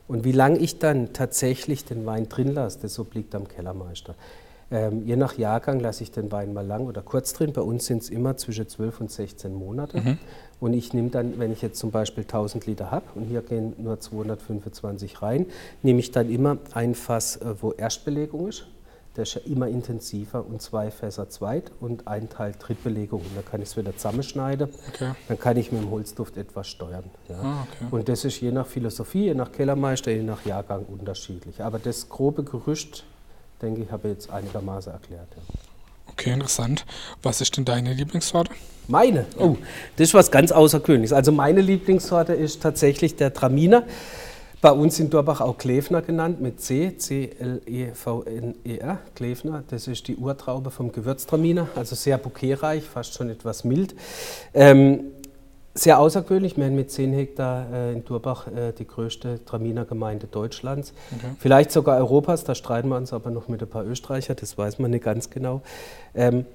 Und 0.07 0.25
wie 0.25 0.33
lange 0.33 0.57
ich 0.57 0.79
dann 0.79 1.13
tatsächlich 1.13 1.85
den 1.85 2.07
Wein 2.07 2.31
drin 2.31 2.55
lasse, 2.55 2.79
das 2.81 2.99
obliegt 2.99 3.35
am 3.35 3.47
Kellermeister. 3.47 4.15
Ähm, 4.71 5.07
je 5.07 5.17
nach 5.17 5.37
Jahrgang 5.39 5.81
lasse 5.81 6.03
ich 6.03 6.13
den 6.13 6.31
Wein 6.31 6.53
mal 6.53 6.67
lang 6.67 6.87
oder 6.87 7.01
kurz 7.01 7.33
drin. 7.33 7.53
Bei 7.53 7.63
uns 7.63 7.87
sind 7.87 8.03
es 8.03 8.11
immer 8.11 8.37
zwischen 8.37 8.69
12 8.69 9.01
und 9.01 9.11
16 9.11 9.55
Monate. 9.55 10.01
Mhm. 10.01 10.19
Und 10.61 10.73
ich 10.73 10.93
nehme 10.93 11.11
dann, 11.11 11.39
wenn 11.39 11.53
ich 11.53 11.63
jetzt 11.63 11.79
zum 11.79 11.91
Beispiel 11.91 12.25
1000 12.25 12.67
Liter 12.67 12.91
habe 12.91 13.07
und 13.15 13.25
hier 13.25 13.43
gehen 13.43 13.75
nur 13.79 14.01
225 14.01 15.23
rein, 15.23 15.47
nehme 15.83 16.01
ich 16.01 16.11
dann 16.11 16.31
immer 16.31 16.59
ein 16.73 16.95
Fass, 16.95 17.37
äh, 17.37 17.55
wo 17.61 17.73
Erstbelegung 17.73 18.49
ist. 18.49 18.67
Der 19.17 19.23
ist 19.23 19.35
ja 19.35 19.41
immer 19.47 19.67
intensiver 19.67 20.47
und 20.47 20.63
zwei 20.63 20.93
Fässer 20.93 21.29
Zweit- 21.29 21.73
und 21.81 22.07
ein 22.07 22.29
Teil 22.29 22.53
Drittbelegung. 22.57 23.21
Und 23.21 23.37
dann 23.37 23.45
kann 23.45 23.61
ich 23.61 23.71
es 23.71 23.77
wieder 23.77 23.97
zusammenschneiden. 23.97 24.69
Okay. 24.95 25.13
Dann 25.27 25.39
kann 25.39 25.57
ich 25.57 25.73
mit 25.73 25.83
dem 25.83 25.91
Holzduft 25.91 26.37
etwas 26.37 26.69
steuern. 26.69 27.05
Ja. 27.29 27.41
Ah, 27.43 27.67
okay. 27.67 27.87
Und 27.91 28.09
das 28.09 28.25
ist 28.25 28.41
je 28.41 28.53
nach 28.53 28.67
Philosophie, 28.67 29.25
je 29.25 29.35
nach 29.35 29.51
Kellermeister, 29.51 30.13
je 30.13 30.23
nach 30.23 30.45
Jahrgang 30.45 30.85
unterschiedlich. 30.85 31.63
Aber 31.63 31.81
das 31.81 32.09
grobe 32.09 32.45
Gerücht, 32.45 33.05
denke 33.61 33.83
ich, 33.83 33.91
habe 33.91 34.07
ich 34.09 34.15
jetzt 34.15 34.31
einigermaßen 34.31 34.93
erklärt. 34.93 35.29
Ja. 35.35 35.43
Okay, 36.19 36.33
interessant. 36.33 36.85
Was 37.23 37.41
ist 37.41 37.57
denn 37.57 37.65
deine 37.65 37.93
Lieblingssorte? 37.93 38.51
Meine? 38.89 39.27
Oh, 39.39 39.57
das 39.95 40.09
ist 40.09 40.15
was 40.15 40.33
ganz 40.33 40.51
Außergewöhnliches. 40.51 41.13
Also 41.13 41.31
meine 41.31 41.61
Lieblingssorte 41.61 42.33
ist 42.33 42.61
tatsächlich 42.61 43.15
der 43.15 43.33
Traminer. 43.33 43.85
Bei 44.61 44.73
uns 44.73 44.99
in 44.99 45.11
Dorbach 45.11 45.41
auch 45.41 45.59
Klefner 45.59 46.03
genannt, 46.03 46.41
mit 46.41 46.61
C, 46.61 46.97
C-L-E-V-N-E-R, 46.99 48.99
Klefner. 49.15 49.63
Das 49.69 49.87
ist 49.87 50.09
die 50.09 50.17
Urtraube 50.17 50.73
vom 50.73 50.91
Gewürztraminer, 50.91 51.69
also 51.77 51.95
sehr 51.95 52.19
bouquetreich, 52.19 52.83
fast 52.83 53.15
schon 53.15 53.31
etwas 53.31 53.63
mild. 53.63 53.95
Ähm, 54.55 55.13
sehr 55.79 55.99
außergewöhnlich. 55.99 56.57
Wir 56.57 56.65
haben 56.65 56.75
mit 56.75 56.91
10 56.91 57.13
Hektar 57.13 57.73
äh, 57.73 57.93
in 57.93 58.05
Durbach 58.05 58.49
äh, 58.49 58.73
die 58.73 58.87
größte 58.87 59.45
Traminergemeinde 59.45 60.27
Deutschlands. 60.27 60.93
Okay. 61.17 61.31
Vielleicht 61.39 61.71
sogar 61.71 61.99
Europas, 61.99 62.45
da 62.45 62.55
streiten 62.55 62.89
wir 62.89 62.97
uns 62.97 63.13
aber 63.13 63.31
noch 63.31 63.49
mit 63.49 63.63
ein 63.63 63.69
paar 63.69 63.87
Österreicher, 63.87 64.35
das 64.35 64.59
weiß 64.59 64.79
man 64.79 64.91
nicht 64.91 65.05
ganz 65.05 65.31
genau. 65.31 65.63
Ähm, 66.15 66.47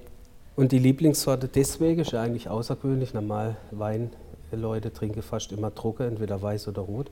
Und 0.56 0.72
die 0.72 0.78
Lieblingssorte 0.78 1.48
deswegen 1.48 2.02
ist 2.02 2.12
ja 2.12 2.20
eigentlich 2.20 2.48
außergewöhnlich. 2.48 3.14
Normal 3.14 3.56
Weinleute 3.70 4.92
trinken 4.92 5.22
fast 5.22 5.52
immer 5.52 5.74
trocken, 5.74 6.06
entweder 6.06 6.40
weiß 6.40 6.68
oder 6.68 6.82
rot. 6.82 7.10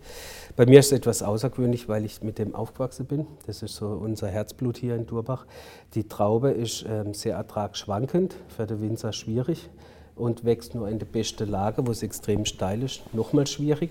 Bei 0.54 0.66
mir 0.66 0.81
ist 0.81 0.87
es 0.87 0.92
etwas 0.92 1.23
außergewöhnlich, 1.23 1.88
weil 1.88 2.04
ich 2.04 2.23
mit 2.23 2.38
dem 2.38 2.54
aufgewachsen 2.54 3.07
bin. 3.07 3.26
Das 3.47 3.62
ist 3.62 3.75
so 3.75 3.87
unser 3.87 4.28
Herzblut 4.28 4.76
hier 4.76 4.95
in 4.95 5.07
Durbach. 5.07 5.47
Die 5.95 6.07
Traube 6.07 6.50
ist 6.50 6.85
ähm, 6.88 7.14
sehr 7.14 7.37
ertragschwankend, 7.37 8.37
für 8.54 8.66
den 8.66 8.81
Winzer 8.81 9.12
schwierig 9.12 9.71
und 10.16 10.45
wächst 10.45 10.75
nur 10.75 10.88
in 10.88 10.99
der 10.99 11.07
besten 11.07 11.49
Lage, 11.49 11.87
wo 11.87 11.90
es 11.90 12.02
extrem 12.02 12.45
steil 12.45 12.83
ist, 12.83 13.02
nochmal 13.14 13.47
schwierig. 13.47 13.90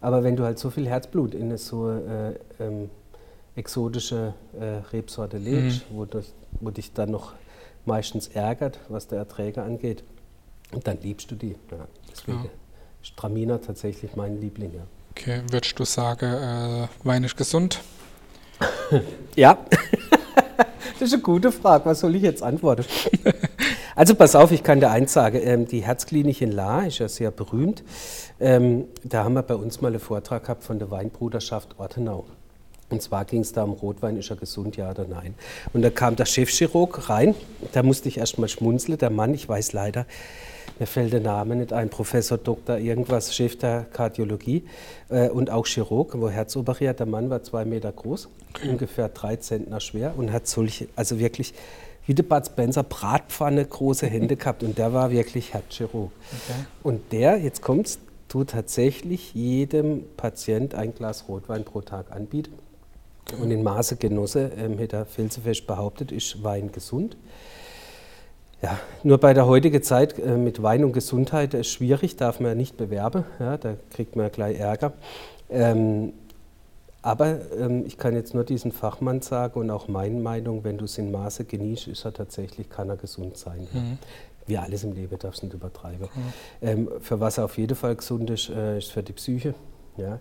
Aber 0.00 0.24
wenn 0.24 0.36
du 0.36 0.44
halt 0.44 0.58
so 0.58 0.70
viel 0.70 0.88
Herzblut 0.88 1.34
in 1.34 1.44
eine 1.44 1.58
so 1.58 1.90
äh, 1.90 2.34
ähm, 2.58 2.90
exotische 3.56 4.34
äh, 4.58 4.64
Rebsorte 4.92 5.38
legst, 5.38 5.90
mhm. 5.90 5.96
wo, 5.96 6.04
durch, 6.04 6.32
wo 6.60 6.70
dich 6.70 6.92
dann 6.92 7.10
noch 7.10 7.34
meistens 7.84 8.28
ärgert, 8.28 8.78
was 8.88 9.08
der 9.08 9.18
Erträge 9.18 9.62
angeht, 9.62 10.04
dann 10.84 10.98
liebst 11.02 11.30
du 11.30 11.34
die. 11.34 11.56
Ja. 11.70 11.86
Deswegen 12.10 12.44
ja. 12.44 12.50
ist 13.02 13.16
Traminer 13.16 13.60
tatsächlich 13.60 14.16
mein 14.16 14.40
Liebling. 14.40 14.72
Ja. 14.74 14.82
Okay, 15.10 15.42
würdest 15.50 15.78
du 15.78 15.84
sagen, 15.84 16.32
äh, 16.32 16.88
Wein 17.04 17.24
ist 17.24 17.36
gesund? 17.36 17.80
ja. 19.36 19.58
das 20.98 21.08
ist 21.08 21.14
eine 21.14 21.22
gute 21.22 21.50
Frage. 21.52 21.86
Was 21.86 22.00
soll 22.00 22.14
ich 22.14 22.22
jetzt 22.22 22.42
antworten? 22.42 22.84
Also 23.96 24.14
pass 24.14 24.36
auf, 24.36 24.52
ich 24.52 24.62
kann 24.62 24.80
dir 24.80 24.90
eins 24.90 25.12
sagen, 25.12 25.40
ähm, 25.42 25.66
die 25.66 25.80
Herzklinik 25.80 26.40
in 26.40 26.52
La 26.52 26.82
ist 26.82 26.98
ja 26.98 27.08
sehr 27.08 27.30
berühmt. 27.30 27.82
Ähm, 28.38 28.84
da 29.02 29.24
haben 29.24 29.34
wir 29.34 29.42
bei 29.42 29.56
uns 29.56 29.80
mal 29.80 29.88
einen 29.88 30.00
Vortrag 30.00 30.44
gehabt 30.44 30.64
von 30.64 30.78
der 30.78 30.90
Weinbruderschaft 30.90 31.78
Ortenau. 31.78 32.24
Und 32.90 33.02
zwar 33.02 33.24
ging 33.24 33.40
es 33.40 33.52
da 33.52 33.62
um 33.62 33.72
Rotwein, 33.72 34.16
ist 34.16 34.30
er 34.30 34.36
gesund, 34.36 34.76
ja 34.76 34.90
oder 34.90 35.06
nein. 35.06 35.34
Und 35.72 35.82
da 35.82 35.90
kam 35.90 36.16
der 36.16 36.26
Chefchirurg 36.26 37.08
rein, 37.08 37.34
da 37.72 37.82
musste 37.82 38.08
ich 38.08 38.18
erst 38.18 38.38
mal 38.38 38.48
schmunzeln, 38.48 38.98
der 38.98 39.10
Mann, 39.10 39.32
ich 39.32 39.48
weiß 39.48 39.72
leider, 39.72 40.06
mir 40.80 40.86
fällt 40.86 41.12
der 41.12 41.20
Name 41.20 41.56
nicht 41.56 41.72
ein, 41.72 41.88
Professor 41.88 42.38
Doktor 42.38 42.78
irgendwas, 42.78 43.34
Chef 43.34 43.58
der 43.58 43.86
Kardiologie 43.92 44.64
äh, 45.08 45.28
und 45.28 45.50
auch 45.50 45.66
Chirurg, 45.66 46.18
wo 46.18 46.30
Herz 46.30 46.56
operiert. 46.56 46.98
Der 46.98 47.06
Mann 47.06 47.30
war 47.30 47.42
zwei 47.42 47.64
Meter 47.64 47.92
groß, 47.92 48.28
ungefähr 48.66 49.08
drei 49.10 49.36
Zentner 49.36 49.80
schwer 49.80 50.14
und 50.16 50.32
hat 50.32 50.46
solche, 50.46 50.88
also 50.96 51.18
wirklich 51.18 51.54
wie 52.06 52.14
der 52.14 52.22
Bud 52.22 52.46
Spencer, 52.46 52.82
Bratpfanne, 52.82 53.64
große 53.64 54.06
Hände 54.06 54.36
gehabt 54.38 54.62
und 54.62 54.78
der 54.78 54.92
war 54.92 55.10
wirklich 55.10 55.54
Herzchirurg. 55.54 56.10
Okay. 56.12 56.58
Und 56.82 57.12
der, 57.12 57.38
jetzt 57.38 57.62
kommt's, 57.62 57.98
tut 58.28 58.50
tatsächlich 58.50 59.34
jedem 59.34 60.04
Patient 60.16 60.74
ein 60.74 60.94
Glas 60.94 61.24
Rotwein 61.28 61.64
pro 61.64 61.80
Tag 61.80 62.12
anbieten. 62.12 62.54
Und 63.40 63.50
in 63.50 63.62
Maße 63.62 63.96
Genosse, 63.96 64.52
ähm, 64.56 64.78
hätte 64.78 64.96
er 64.96 65.06
felsenfest 65.06 65.66
behauptet, 65.66 66.10
ist 66.12 66.42
Wein 66.42 66.72
gesund. 66.72 67.16
Ja, 68.62 68.78
nur 69.02 69.18
bei 69.18 69.32
der 69.32 69.46
heutigen 69.46 69.82
Zeit 69.82 70.18
äh, 70.18 70.36
mit 70.36 70.62
Wein 70.62 70.84
und 70.84 70.92
Gesundheit 70.92 71.54
ist 71.54 71.68
schwierig, 71.68 72.16
darf 72.16 72.40
man 72.40 72.50
ja 72.50 72.54
nicht 72.54 72.76
bewerben, 72.76 73.24
ja, 73.38 73.56
da 73.56 73.76
kriegt 73.90 74.16
man 74.16 74.26
ja 74.26 74.28
gleich 74.30 74.58
Ärger. 74.58 74.92
Ähm, 75.48 76.12
aber 77.02 77.38
ähm, 77.52 77.84
ich 77.86 77.96
kann 77.96 78.14
jetzt 78.14 78.34
nur 78.34 78.44
diesen 78.44 78.72
Fachmann 78.72 79.22
sagen 79.22 79.60
und 79.60 79.70
auch 79.70 79.88
meine 79.88 80.20
Meinung, 80.20 80.64
wenn 80.64 80.78
du 80.78 80.84
es 80.84 80.98
in 80.98 81.10
Maße 81.10 81.44
genießt, 81.44 81.88
ist 81.88 82.04
er 82.04 82.12
tatsächlich, 82.12 82.68
kann 82.68 82.88
er 82.88 82.96
gesund 82.96 83.36
sein. 83.36 83.66
Mhm. 83.72 83.98
Wie 84.46 84.58
alles 84.58 84.84
im 84.84 84.92
Leben 84.92 85.18
darf 85.18 85.34
es 85.34 85.42
nicht 85.42 85.54
übertreiben. 85.54 86.08
Mhm. 86.14 86.32
Ähm, 86.60 86.88
für 87.00 87.20
was 87.20 87.38
er 87.38 87.44
auf 87.44 87.56
jeden 87.56 87.74
Fall 87.74 87.96
gesund 87.96 88.28
ist, 88.30 88.50
äh, 88.50 88.78
ist 88.78 88.90
für 88.90 89.02
die 89.02 89.12
Psyche. 89.12 89.54
Ja? 89.96 90.18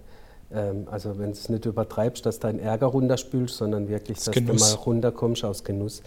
Ähm, 0.51 0.87
also 0.89 1.17
wenn 1.19 1.27
du 1.27 1.31
es 1.31 1.49
nicht 1.49 1.65
übertreibst, 1.65 2.25
dass 2.25 2.39
dein 2.39 2.59
Ärger 2.59 2.87
runterspülst, 2.87 3.57
sondern 3.57 3.89
wirklich, 3.89 4.17
das 4.17 4.25
dass 4.25 4.35
Genuss. 4.35 4.71
du 4.71 4.77
mal 4.77 4.83
runterkommst 4.83 5.43
aus 5.43 5.63
Genuss, 5.63 6.01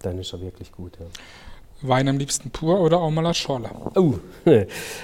dann 0.00 0.18
ist 0.18 0.32
er 0.32 0.40
wirklich 0.40 0.70
gut. 0.72 0.98
Ja. 1.00 1.06
Wein 1.82 2.08
am 2.08 2.18
liebsten 2.18 2.50
pur 2.50 2.80
oder 2.80 3.00
auch 3.00 3.10
mal 3.10 3.26
als 3.26 3.36
Schorle? 3.36 3.70
Oh, 3.94 4.14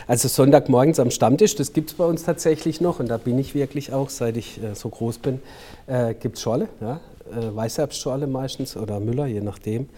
also 0.06 0.28
Sonntagmorgens 0.28 0.98
am 0.98 1.10
Stammtisch, 1.10 1.54
das 1.54 1.72
gibt 1.72 1.90
es 1.90 1.96
bei 1.96 2.04
uns 2.04 2.22
tatsächlich 2.22 2.80
noch 2.80 2.98
und 2.98 3.08
da 3.08 3.18
bin 3.18 3.38
ich 3.38 3.54
wirklich 3.54 3.92
auch, 3.92 4.08
seit 4.08 4.36
ich 4.36 4.62
äh, 4.62 4.74
so 4.74 4.88
groß 4.88 5.18
bin, 5.18 5.42
äh, 5.87 6.14
gibt 6.14 6.37
es 6.37 6.42
Schorle, 6.42 6.68
ja? 6.80 7.00
äh, 7.30 7.54
Weißherbstschorle 7.54 8.26
meistens 8.26 8.76
oder 8.76 9.00
Müller, 9.00 9.26
je 9.26 9.40
nachdem. 9.40 9.88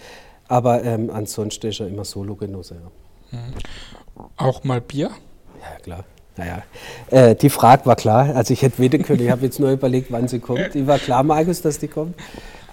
Aber 0.49 0.83
ähm, 0.85 1.11
ansonsten 1.11 1.69
ist 1.69 1.81
er 1.81 1.89
immer 1.89 2.05
Solo-Genosse. 2.05 2.77
Ja. 3.33 3.39
Mhm. 3.39 3.55
Auch 4.37 4.65
mal 4.65 4.81
Bier? 4.81 5.11
Ja, 5.61 5.79
klar. 5.81 6.05
Naja, 6.37 6.63
äh, 7.11 7.35
die 7.35 7.51
Frage 7.51 7.87
war 7.87 7.97
klar. 7.97 8.35
Also 8.35 8.53
ich 8.53 8.63
hätte 8.63 8.79
wetten 8.81 9.03
können. 9.03 9.23
Ich 9.23 9.31
habe 9.31 9.45
jetzt 9.45 9.61
nur 9.61 9.71
überlegt, 9.71 10.11
wann 10.11 10.27
sie 10.29 10.41
kommt. 10.41 10.75
Die 10.75 10.87
war 10.87 10.99
klar, 10.99 11.23
Markus, 11.23 11.63
dass 11.63 11.79
die 11.79 11.89
kommt. 11.89 12.17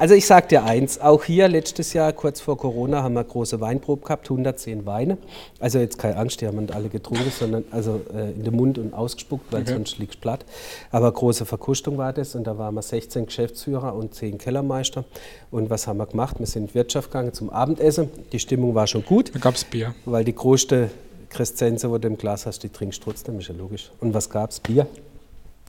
Also 0.01 0.15
ich 0.15 0.25
sage 0.25 0.47
dir 0.47 0.63
eins, 0.63 0.99
auch 0.99 1.23
hier 1.25 1.47
letztes 1.47 1.93
Jahr, 1.93 2.11
kurz 2.11 2.41
vor 2.41 2.57
Corona, 2.57 3.03
haben 3.03 3.13
wir 3.13 3.23
große 3.23 3.61
Weinprobe 3.61 4.03
gehabt, 4.03 4.25
110 4.25 4.87
Weine. 4.87 5.19
Also 5.59 5.77
jetzt 5.77 5.99
keine 5.99 6.17
Angst, 6.17 6.41
die 6.41 6.47
haben 6.47 6.57
nicht 6.57 6.73
alle 6.73 6.89
getrunken, 6.89 7.29
sondern 7.29 7.65
also 7.69 8.01
äh, 8.11 8.31
in 8.31 8.43
den 8.43 8.55
Mund 8.55 8.79
und 8.79 8.95
ausgespuckt, 8.95 9.53
weil 9.53 9.61
okay. 9.61 9.73
sonst 9.73 9.99
liegt 9.99 10.19
platt. 10.19 10.43
Aber 10.89 11.11
große 11.11 11.45
Verkustung 11.45 11.99
war 11.99 12.13
das 12.13 12.33
und 12.33 12.45
da 12.45 12.57
waren 12.57 12.73
wir 12.73 12.81
16 12.81 13.27
Geschäftsführer 13.27 13.93
und 13.93 14.15
10 14.15 14.39
Kellermeister. 14.39 15.05
Und 15.51 15.69
was 15.69 15.85
haben 15.85 15.97
wir 15.97 16.07
gemacht? 16.07 16.39
Wir 16.39 16.47
sind 16.47 16.63
in 16.63 16.67
die 16.69 16.73
Wirtschaft 16.73 17.11
gegangen 17.11 17.33
zum 17.33 17.51
Abendessen. 17.51 18.09
Die 18.31 18.39
Stimmung 18.39 18.73
war 18.73 18.87
schon 18.87 19.05
gut. 19.05 19.29
Da 19.35 19.37
gab 19.37 19.53
es 19.53 19.65
Bier. 19.65 19.93
Weil 20.05 20.23
die 20.23 20.33
größte 20.33 20.89
Crescenze, 21.31 21.89
wo 21.89 21.97
du 21.97 22.07
im 22.07 22.17
Glas 22.17 22.45
hast, 22.45 22.61
die 22.63 22.69
trinkst 22.69 23.01
trotzdem, 23.01 23.39
ist 23.39 23.47
ja 23.47 23.55
logisch. 23.55 23.91
Und 23.99 24.13
was 24.13 24.29
gab 24.29 24.51
es? 24.51 24.59
Bier. 24.59 24.85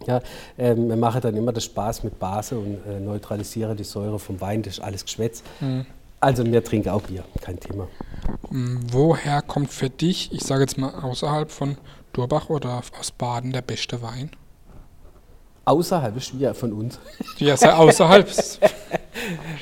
Ja, 0.07 0.20
ähm, 0.59 0.88
wir 0.88 0.96
machen 0.96 1.20
dann 1.20 1.37
immer 1.37 1.53
das 1.53 1.64
Spaß 1.64 2.03
mit 2.03 2.18
Base 2.18 2.59
und 2.59 2.79
äh, 2.87 2.98
neutralisiere 2.98 3.77
die 3.77 3.85
Säure 3.85 4.18
vom 4.18 4.40
Wein, 4.40 4.62
das 4.62 4.75
ist 4.75 4.81
alles 4.81 5.05
Geschwätz. 5.05 5.42
Mhm. 5.61 5.87
Also 6.18 6.44
wir 6.44 6.62
trinken 6.62 6.90
auch 6.90 7.03
Bier, 7.03 7.25
kein 7.40 7.59
Thema. 7.59 7.88
Mm, 8.51 8.79
woher 8.90 9.42
kommt 9.42 9.72
für 9.72 9.90
dich, 9.90 10.33
ich 10.33 10.42
sage 10.42 10.62
jetzt 10.62 10.79
mal 10.79 10.94
außerhalb 10.94 11.51
von 11.51 11.77
Durbach 12.12 12.48
oder 12.48 12.83
aus 12.98 13.11
Baden, 13.11 13.53
der 13.53 13.62
beste 13.62 14.03
Wein? 14.03 14.31
Außerhalb 15.64 16.16
ist 16.16 16.27
schwer 16.27 16.55
von 16.55 16.72
uns. 16.72 16.98
Ja, 17.38 17.55
außerhalb. 17.55 18.29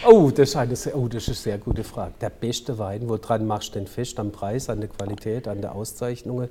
oh, 0.06 0.30
das 0.30 0.50
ist 0.50 0.56
eine 0.56 0.76
sehr, 0.76 0.96
oh, 0.96 1.08
das 1.08 1.22
ist 1.22 1.28
eine 1.28 1.34
sehr 1.36 1.58
gute 1.58 1.84
Frage. 1.84 2.14
Der 2.20 2.30
beste 2.30 2.78
Wein, 2.78 3.08
woran 3.08 3.46
machst 3.46 3.70
du 3.70 3.78
denn 3.78 3.86
fest? 3.86 4.18
Am 4.18 4.32
Preis, 4.32 4.68
an 4.68 4.80
der 4.80 4.88
Qualität, 4.88 5.48
an 5.48 5.60
der 5.60 5.74
Auszeichnung? 5.74 6.48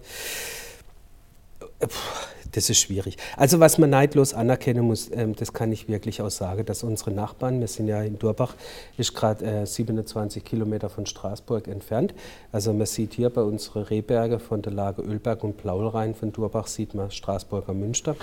Das 2.52 2.70
ist 2.70 2.80
schwierig. 2.80 3.18
Also 3.38 3.60
was 3.60 3.78
man 3.78 3.92
neidlos 3.92 4.34
anerkennen 4.34 4.84
muss, 4.84 5.12
ähm, 5.12 5.36
das 5.36 5.54
kann 5.54 5.72
ich 5.72 5.88
wirklich 5.88 6.22
auch 6.22 6.32
sagen, 6.32 6.66
dass 6.66 6.84
unsere 6.84 7.12
Nachbarn, 7.12 7.60
wir 7.60 7.68
sind 7.68 7.88
ja 7.88 8.02
in 8.02 8.18
Durbach, 8.18 8.56
ist 8.98 9.14
gerade 9.14 9.46
äh, 9.46 9.66
27 9.66 10.44
Kilometer 10.44 10.90
von 10.90 11.06
Straßburg 11.06 11.68
entfernt. 11.68 12.14
Also 12.52 12.74
man 12.74 12.88
sieht 12.88 13.14
hier 13.14 13.30
bei 13.30 13.42
unseren 13.44 13.84
Rehberge 13.84 14.40
von 14.40 14.62
der 14.64 14.74
Lage 14.74 15.04
Ölberg 15.04 15.44
und 15.44 15.58
Plaulrhein 15.58 16.16
von 16.16 16.32
Durbach 16.32 16.68
sieht 16.68 16.96
man 16.96 17.12
Straßburger 17.12 17.74
Münster. 17.74 18.16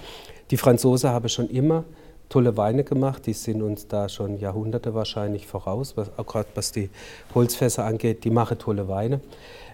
Die 0.50 0.56
Franzosen 0.56 1.10
haben 1.10 1.28
schon 1.28 1.48
immer 1.48 1.84
tolle 2.28 2.56
Weine 2.56 2.84
gemacht, 2.84 3.26
die 3.26 3.32
sind 3.32 3.62
uns 3.62 3.86
da 3.88 4.08
schon 4.08 4.38
Jahrhunderte 4.38 4.94
wahrscheinlich 4.94 5.46
voraus, 5.46 5.94
gerade 5.94 6.48
was 6.54 6.72
die 6.72 6.90
Holzfässer 7.34 7.84
angeht, 7.84 8.24
die 8.24 8.30
machen 8.30 8.58
tolle 8.58 8.88
Weine. 8.88 9.20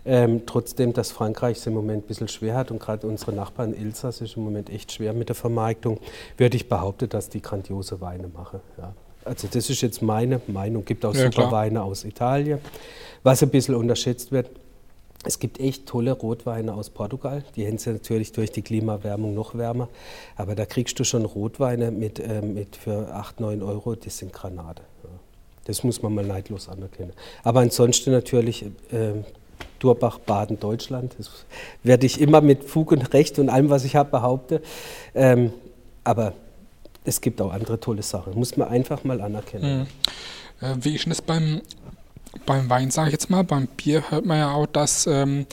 Ähm, 0.05 0.43
trotzdem, 0.47 0.93
dass 0.93 1.13
Frankreich 1.13 1.59
es 1.59 1.67
im 1.67 1.75
Moment 1.75 2.05
ein 2.05 2.07
bisschen 2.09 2.29
schwer 2.29 2.57
hat 2.57 2.73
und 2.73 2.81
gerade 2.81 3.07
unsere 3.07 3.33
Nachbarn 3.33 3.73
Elsass 3.73 4.21
ist 4.21 4.37
im 4.37 4.43
Moment 4.43 4.69
echt 4.69 4.91
schwer 4.91 5.13
mit 5.13 5.29
der 5.29 5.37
Vermarktung, 5.37 5.99
würde 6.37 6.57
ich 6.57 6.69
behaupten, 6.69 7.09
dass 7.09 7.29
die 7.29 7.41
grandiose 7.41 8.01
Weine 8.01 8.27
machen. 8.27 8.61
Ja. 8.79 8.95
Also 9.25 9.47
das 9.47 9.71
ist 9.71 9.81
jetzt 9.81 10.03
meine 10.03 10.41
Meinung. 10.49 10.83
Es 10.83 10.87
Gibt 10.87 11.05
auch 11.05 11.15
ja, 11.15 11.27
super 11.27 11.43
klar. 11.43 11.53
Weine 11.53 11.83
aus 11.83 12.05
Italien. 12.05 12.59
Was 13.23 13.43
ein 13.45 13.51
bisschen 13.51 13.77
unterschätzt 13.77 14.33
wird, 14.33 14.51
es 15.25 15.39
gibt 15.39 15.61
echt 15.61 15.87
tolle 15.87 16.13
Rotweine 16.13 16.75
aus 16.75 16.91
Portugal. 16.91 17.45
Die 17.57 17.79
sie 17.79 17.91
natürlich 17.91 18.33
durch 18.33 18.51
die 18.51 18.63
Klimawärmung 18.63 19.35
noch 19.35 19.55
wärmer. 19.55 19.89
Aber 20.37 20.55
da 20.55 20.67
kriegst 20.67 20.99
du 20.99 21.05
schon 21.05 21.25
Rotweine 21.25 21.91
mit, 21.91 22.19
äh, 22.19 22.43
mit 22.43 22.77
für 22.77 23.13
8, 23.15 23.41
9 23.41 23.63
Euro, 23.63 23.95
das 23.95 24.19
sind 24.19 24.33
Granate. 24.33 24.83
Ja. 25.05 25.11
Das 25.65 25.85
muss 25.85 26.03
man 26.03 26.15
mal 26.15 26.25
neidlos 26.25 26.69
anerkennen. 26.69 27.13
Aber 27.45 27.61
ansonsten 27.61 28.11
natürlich 28.11 28.65
äh, 28.91 29.23
Durbach, 29.79 30.19
Baden, 30.19 30.59
Deutschland. 30.59 31.15
Das 31.19 31.31
werde 31.83 32.07
ich 32.07 32.21
immer 32.21 32.41
mit 32.41 32.65
Fug 32.65 32.93
und 32.93 33.13
Recht 33.15 33.39
und 33.39 33.49
allem, 33.49 33.71
was 33.71 33.85
ich 33.85 33.97
habe, 33.97 34.11
behaupten. 34.11 34.61
Ähm, 35.15 35.53
aber 36.05 36.35
es 37.05 37.21
gibt 37.21 37.41
auch 37.41 37.53
andere 37.53 37.79
tolle 37.81 38.03
Sachen. 38.03 38.35
Muss 38.35 38.57
man 38.57 38.69
einfach 38.69 39.05
mal 39.05 39.21
anerkennen. 39.21 39.89
Mhm. 40.61 40.67
Äh, 40.67 40.77
wie 40.81 40.95
ist 40.95 41.05
denn 41.05 41.11
das 41.11 41.23
beim, 41.23 41.63
beim 42.47 42.69
Wein, 42.71 42.91
sage 42.91 43.09
ich 43.09 43.13
jetzt 43.13 43.31
mal? 43.31 43.45
Beim 43.45 43.67
Bier 43.67 44.11
hört 44.11 44.25
man 44.25 44.39
ja 44.39 44.53
auch, 44.53 44.67
dass 44.67 45.07
ähm, 45.07 45.47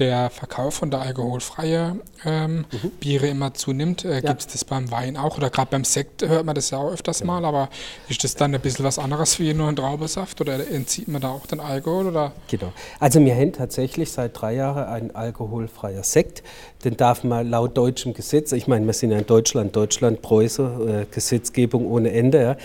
der 0.00 0.30
Verkauf 0.30 0.74
von 0.74 0.90
der 0.90 1.02
alkoholfreien 1.02 2.00
ähm, 2.24 2.64
mhm. 2.70 2.90
Biere 3.00 3.28
immer 3.28 3.52
zunimmt. 3.52 4.04
Äh, 4.04 4.14
ja. 4.14 4.20
Gibt 4.20 4.40
es 4.40 4.46
das 4.46 4.64
beim 4.64 4.90
Wein 4.90 5.16
auch? 5.16 5.36
Oder 5.36 5.50
gerade 5.50 5.70
beim 5.70 5.84
Sekt 5.84 6.26
hört 6.26 6.46
man 6.46 6.54
das 6.54 6.70
ja 6.70 6.78
auch 6.78 6.90
öfters 6.90 7.20
ja. 7.20 7.26
mal, 7.26 7.44
aber 7.44 7.68
ist 8.08 8.24
das 8.24 8.34
dann 8.34 8.54
ein 8.54 8.60
bisschen 8.60 8.84
was 8.84 8.98
anderes 8.98 9.38
wie 9.38 9.52
nur 9.52 9.68
ein 9.68 9.76
Traubensaft 9.76 10.40
oder 10.40 10.66
entzieht 10.70 11.08
man 11.08 11.20
da 11.20 11.28
auch 11.28 11.46
den 11.46 11.60
Alkohol? 11.60 12.06
Oder? 12.06 12.32
Genau. 12.48 12.72
Also 12.98 13.20
wir 13.20 13.34
haben 13.34 13.52
tatsächlich 13.52 14.10
seit 14.10 14.40
drei 14.40 14.54
Jahren 14.54 14.84
ein 14.84 15.14
alkoholfreier 15.14 16.02
Sekt. 16.02 16.42
Den 16.82 16.96
darf 16.96 17.22
man 17.22 17.48
laut 17.50 17.76
deutschem 17.76 18.14
Gesetz, 18.14 18.52
ich 18.52 18.66
meine, 18.66 18.86
wir 18.86 18.94
sind 18.94 19.10
ja 19.10 19.18
in 19.18 19.26
Deutschland, 19.26 19.76
Deutschland, 19.76 20.22
Preuße, 20.22 21.06
äh, 21.10 21.14
Gesetzgebung 21.14 21.86
ohne 21.86 22.10
Ende. 22.10 22.42
Ja. 22.42 22.56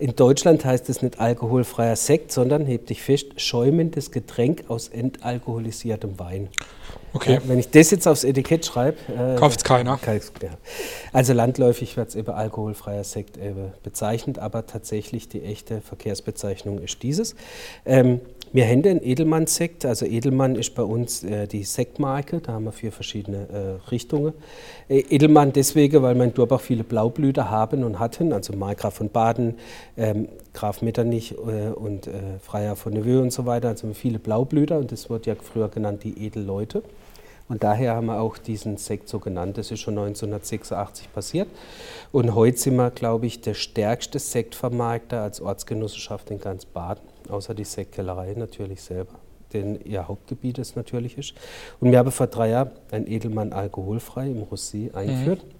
In 0.00 0.14
Deutschland 0.14 0.64
heißt 0.64 0.88
es 0.90 1.02
nicht 1.02 1.18
alkoholfreier 1.18 1.96
Sekt, 1.96 2.30
sondern, 2.30 2.66
heb 2.66 2.86
dich 2.86 3.02
fest, 3.02 3.40
schäumendes 3.40 4.12
Getränk 4.12 4.64
aus 4.68 4.88
entalkoholisiertem 4.88 6.20
Wein. 6.20 6.48
Okay. 7.12 7.34
Ja, 7.34 7.40
wenn 7.46 7.58
ich 7.58 7.70
das 7.70 7.90
jetzt 7.90 8.06
aufs 8.06 8.22
Etikett 8.22 8.64
schreibe. 8.64 8.96
Äh, 9.08 9.36
Kauft 9.36 9.58
es 9.58 9.64
keiner. 9.64 9.98
Also 11.12 11.32
landläufig 11.32 11.96
wird 11.96 12.10
es 12.10 12.14
eben 12.14 12.30
alkoholfreier 12.30 13.02
Sekt 13.02 13.38
eben 13.38 13.72
bezeichnet, 13.82 14.38
aber 14.38 14.66
tatsächlich 14.66 15.28
die 15.28 15.42
echte 15.42 15.80
Verkehrsbezeichnung 15.80 16.78
ist 16.78 17.02
dieses. 17.02 17.34
Ähm, 17.84 18.20
wir 18.52 18.66
haben 18.66 18.82
den 18.82 19.02
Edelmann-Sekt. 19.02 19.84
Also 19.84 20.06
Edelmann 20.06 20.56
ist 20.56 20.74
bei 20.74 20.82
uns 20.82 21.22
äh, 21.24 21.46
die 21.46 21.64
Sektmarke. 21.64 22.40
Da 22.40 22.52
haben 22.52 22.64
wir 22.64 22.72
vier 22.72 22.92
verschiedene 22.92 23.48
äh, 23.48 23.90
Richtungen. 23.90 24.32
Äh, 24.88 25.00
Edelmann 25.10 25.52
deswegen, 25.52 26.02
weil 26.02 26.14
wir 26.14 26.24
in 26.24 26.34
Durbach 26.34 26.60
viele 26.60 26.84
Blaublüter 26.84 27.50
haben 27.50 27.84
und 27.84 27.98
hatten. 27.98 28.32
Also 28.32 28.54
Markgraf 28.54 28.94
von 28.94 29.10
Baden, 29.10 29.54
ähm, 29.96 30.28
Graf 30.54 30.82
Metternich 30.82 31.32
äh, 31.32 31.70
und 31.70 32.06
äh, 32.06 32.38
Freier 32.42 32.76
von 32.76 32.92
Neveu 32.92 33.20
und 33.20 33.32
so 33.32 33.46
weiter. 33.46 33.68
Also 33.68 33.92
viele 33.92 34.18
Blaublüter 34.18 34.78
und 34.78 34.92
das 34.92 35.10
wird 35.10 35.26
ja 35.26 35.34
früher 35.34 35.68
genannt 35.68 36.04
die 36.04 36.24
Edelleute. 36.24 36.82
Und 37.48 37.62
daher 37.62 37.94
haben 37.96 38.06
wir 38.06 38.20
auch 38.20 38.36
diesen 38.36 38.76
Sekt 38.76 39.08
so 39.08 39.18
genannt. 39.18 39.56
Das 39.56 39.70
ist 39.70 39.80
schon 39.80 39.96
1986 39.98 41.12
passiert. 41.12 41.48
Und 42.12 42.34
heute 42.34 42.58
sind 42.58 42.76
wir, 42.76 42.90
glaube 42.90 43.26
ich, 43.26 43.40
der 43.40 43.54
stärkste 43.54 44.18
Sektvermarkter 44.18 45.22
als 45.22 45.40
Ortsgenossenschaft 45.40 46.30
in 46.30 46.40
ganz 46.40 46.66
Baden, 46.66 47.08
außer 47.28 47.54
die 47.54 47.64
Sektkellerei 47.64 48.34
natürlich 48.36 48.82
selber, 48.82 49.14
denn 49.52 49.80
ihr 49.82 50.06
Hauptgebiet 50.06 50.58
es 50.58 50.76
natürlich 50.76 51.16
ist. 51.16 51.34
Und 51.80 51.90
wir 51.90 51.98
haben 51.98 52.12
vor 52.12 52.26
drei 52.26 52.50
Jahren 52.50 52.70
ein 52.90 53.06
Edelmann 53.06 53.52
alkoholfrei 53.52 54.26
im 54.26 54.42
Rosé 54.42 54.94
eingeführt. 54.94 55.44
Mhm. 55.44 55.57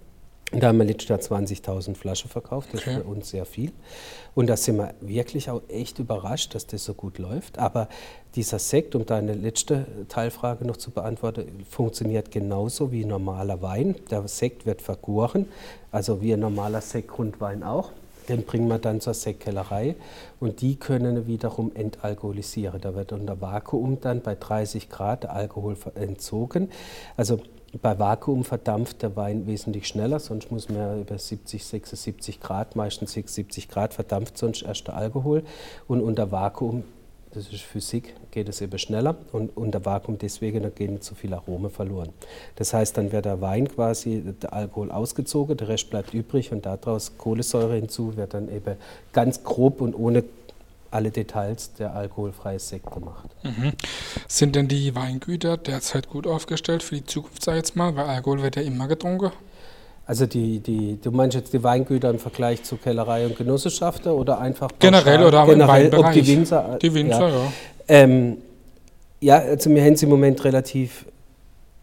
Da 0.52 0.68
haben 0.68 0.78
wir 0.78 0.86
letztes 0.86 1.08
Jahr 1.08 1.18
20.000 1.18 1.94
Flaschen 1.94 2.30
verkauft, 2.30 2.70
das 2.72 2.86
ist 2.86 2.94
für 2.94 3.02
uns 3.04 3.28
sehr 3.28 3.44
viel. 3.44 3.70
Und 4.34 4.46
da 4.46 4.56
sind 4.56 4.76
wir 4.76 4.94
wirklich 5.02 5.50
auch 5.50 5.60
echt 5.68 5.98
überrascht, 5.98 6.54
dass 6.54 6.66
das 6.66 6.84
so 6.84 6.94
gut 6.94 7.18
läuft. 7.18 7.58
Aber 7.58 7.88
dieser 8.34 8.58
Sekt, 8.58 8.94
um 8.94 9.04
deine 9.04 9.34
letzte 9.34 9.86
Teilfrage 10.08 10.64
noch 10.64 10.78
zu 10.78 10.90
beantworten, 10.90 11.66
funktioniert 11.68 12.30
genauso 12.30 12.92
wie 12.92 13.04
normaler 13.04 13.60
Wein. 13.60 13.96
Der 14.10 14.26
Sekt 14.26 14.64
wird 14.64 14.80
vergoren, 14.80 15.46
also 15.92 16.22
wie 16.22 16.32
ein 16.32 16.40
normaler 16.40 16.80
Sektgrundwein 16.80 17.62
auch. 17.62 17.92
Den 18.28 18.44
bringen 18.44 18.68
wir 18.68 18.78
dann 18.78 19.00
zur 19.00 19.14
Sektkellerei 19.14 19.96
und 20.40 20.60
die 20.60 20.76
können 20.76 21.26
wiederum 21.26 21.72
entalkoholisieren. 21.74 22.80
Da 22.80 22.94
wird 22.94 23.12
unter 23.12 23.40
Vakuum 23.40 24.00
dann 24.00 24.20
bei 24.20 24.34
30 24.34 24.88
Grad 24.88 25.26
Alkohol 25.26 25.76
entzogen. 25.94 26.70
Also 27.16 27.40
bei 27.82 27.98
Vakuum 27.98 28.44
verdampft 28.44 29.02
der 29.02 29.14
Wein 29.16 29.46
wesentlich 29.46 29.86
schneller, 29.88 30.20
sonst 30.20 30.50
muss 30.50 30.68
man 30.68 31.00
über 31.00 31.18
70, 31.18 31.64
76 31.64 32.40
Grad, 32.40 32.76
meistens 32.76 33.12
70 33.12 33.68
Grad 33.68 33.92
verdampft 33.92 34.38
sonst 34.38 34.62
erst 34.62 34.86
der 34.86 34.96
Alkohol. 34.96 35.42
Und 35.86 36.00
unter 36.00 36.32
Vakuum, 36.32 36.84
das 37.32 37.48
ist 37.52 37.62
Physik, 37.62 38.14
geht 38.30 38.48
es 38.48 38.60
eben 38.60 38.78
schneller 38.78 39.16
und 39.32 39.56
unter 39.56 39.84
Vakuum 39.84 40.18
deswegen, 40.18 40.62
da 40.62 40.70
gehen 40.70 40.98
so 41.00 41.14
viele 41.14 41.36
Aromen 41.36 41.70
verloren. 41.70 42.10
Das 42.56 42.72
heißt, 42.72 42.96
dann 42.96 43.12
wird 43.12 43.24
der 43.24 43.40
Wein 43.40 43.68
quasi, 43.68 44.22
der 44.42 44.52
Alkohol 44.52 44.90
ausgezogen, 44.90 45.56
der 45.56 45.68
Rest 45.68 45.90
bleibt 45.90 46.14
übrig 46.14 46.52
und 46.52 46.66
daraus 46.66 47.18
Kohlensäure 47.18 47.74
hinzu, 47.76 48.16
wird 48.16 48.34
dann 48.34 48.48
eben 48.54 48.76
ganz 49.12 49.44
grob 49.44 49.80
und 49.80 49.94
ohne 49.94 50.24
alle 50.90 51.10
Details 51.10 51.74
der 51.74 51.94
alkoholfreie 51.94 52.58
Sekt 52.58 52.90
gemacht. 52.90 53.28
Mhm. 53.42 53.72
Sind 54.26 54.56
denn 54.56 54.68
die 54.68 54.94
Weingüter 54.94 55.56
derzeit 55.56 56.08
gut 56.08 56.26
aufgestellt 56.26 56.82
für 56.82 56.94
die 56.94 57.04
Zukunft, 57.04 57.44
sag 57.44 57.52
ich 57.54 57.58
jetzt 57.58 57.76
mal? 57.76 57.94
Weil 57.94 58.06
Alkohol 58.06 58.42
wird 58.42 58.56
ja 58.56 58.62
immer 58.62 58.88
getrunken. 58.88 59.30
Also 60.08 60.24
die, 60.24 60.60
die, 60.60 60.98
du 61.02 61.10
meinst 61.10 61.36
jetzt 61.36 61.52
die 61.52 61.62
Weingüter 61.62 62.08
im 62.08 62.18
Vergleich 62.18 62.62
zu 62.62 62.78
Kellerei 62.78 63.26
und 63.26 63.36
Genossenschaften 63.36 64.10
oder 64.10 64.40
einfach 64.40 64.70
generell 64.78 65.22
oder 65.22 65.44
generell, 65.44 65.94
ob 65.94 66.12
die 66.12 66.26
Winzer? 66.26 66.78
Die 66.80 66.94
Winzer, 66.94 67.28
ja. 67.28 67.34
Ja, 67.34 67.52
ähm, 67.88 68.38
ja 69.20 69.36
also 69.36 69.68
wir 69.68 69.84
haben 69.84 69.92
es 69.92 70.02
im 70.02 70.08
Moment 70.08 70.42
relativ, 70.46 71.04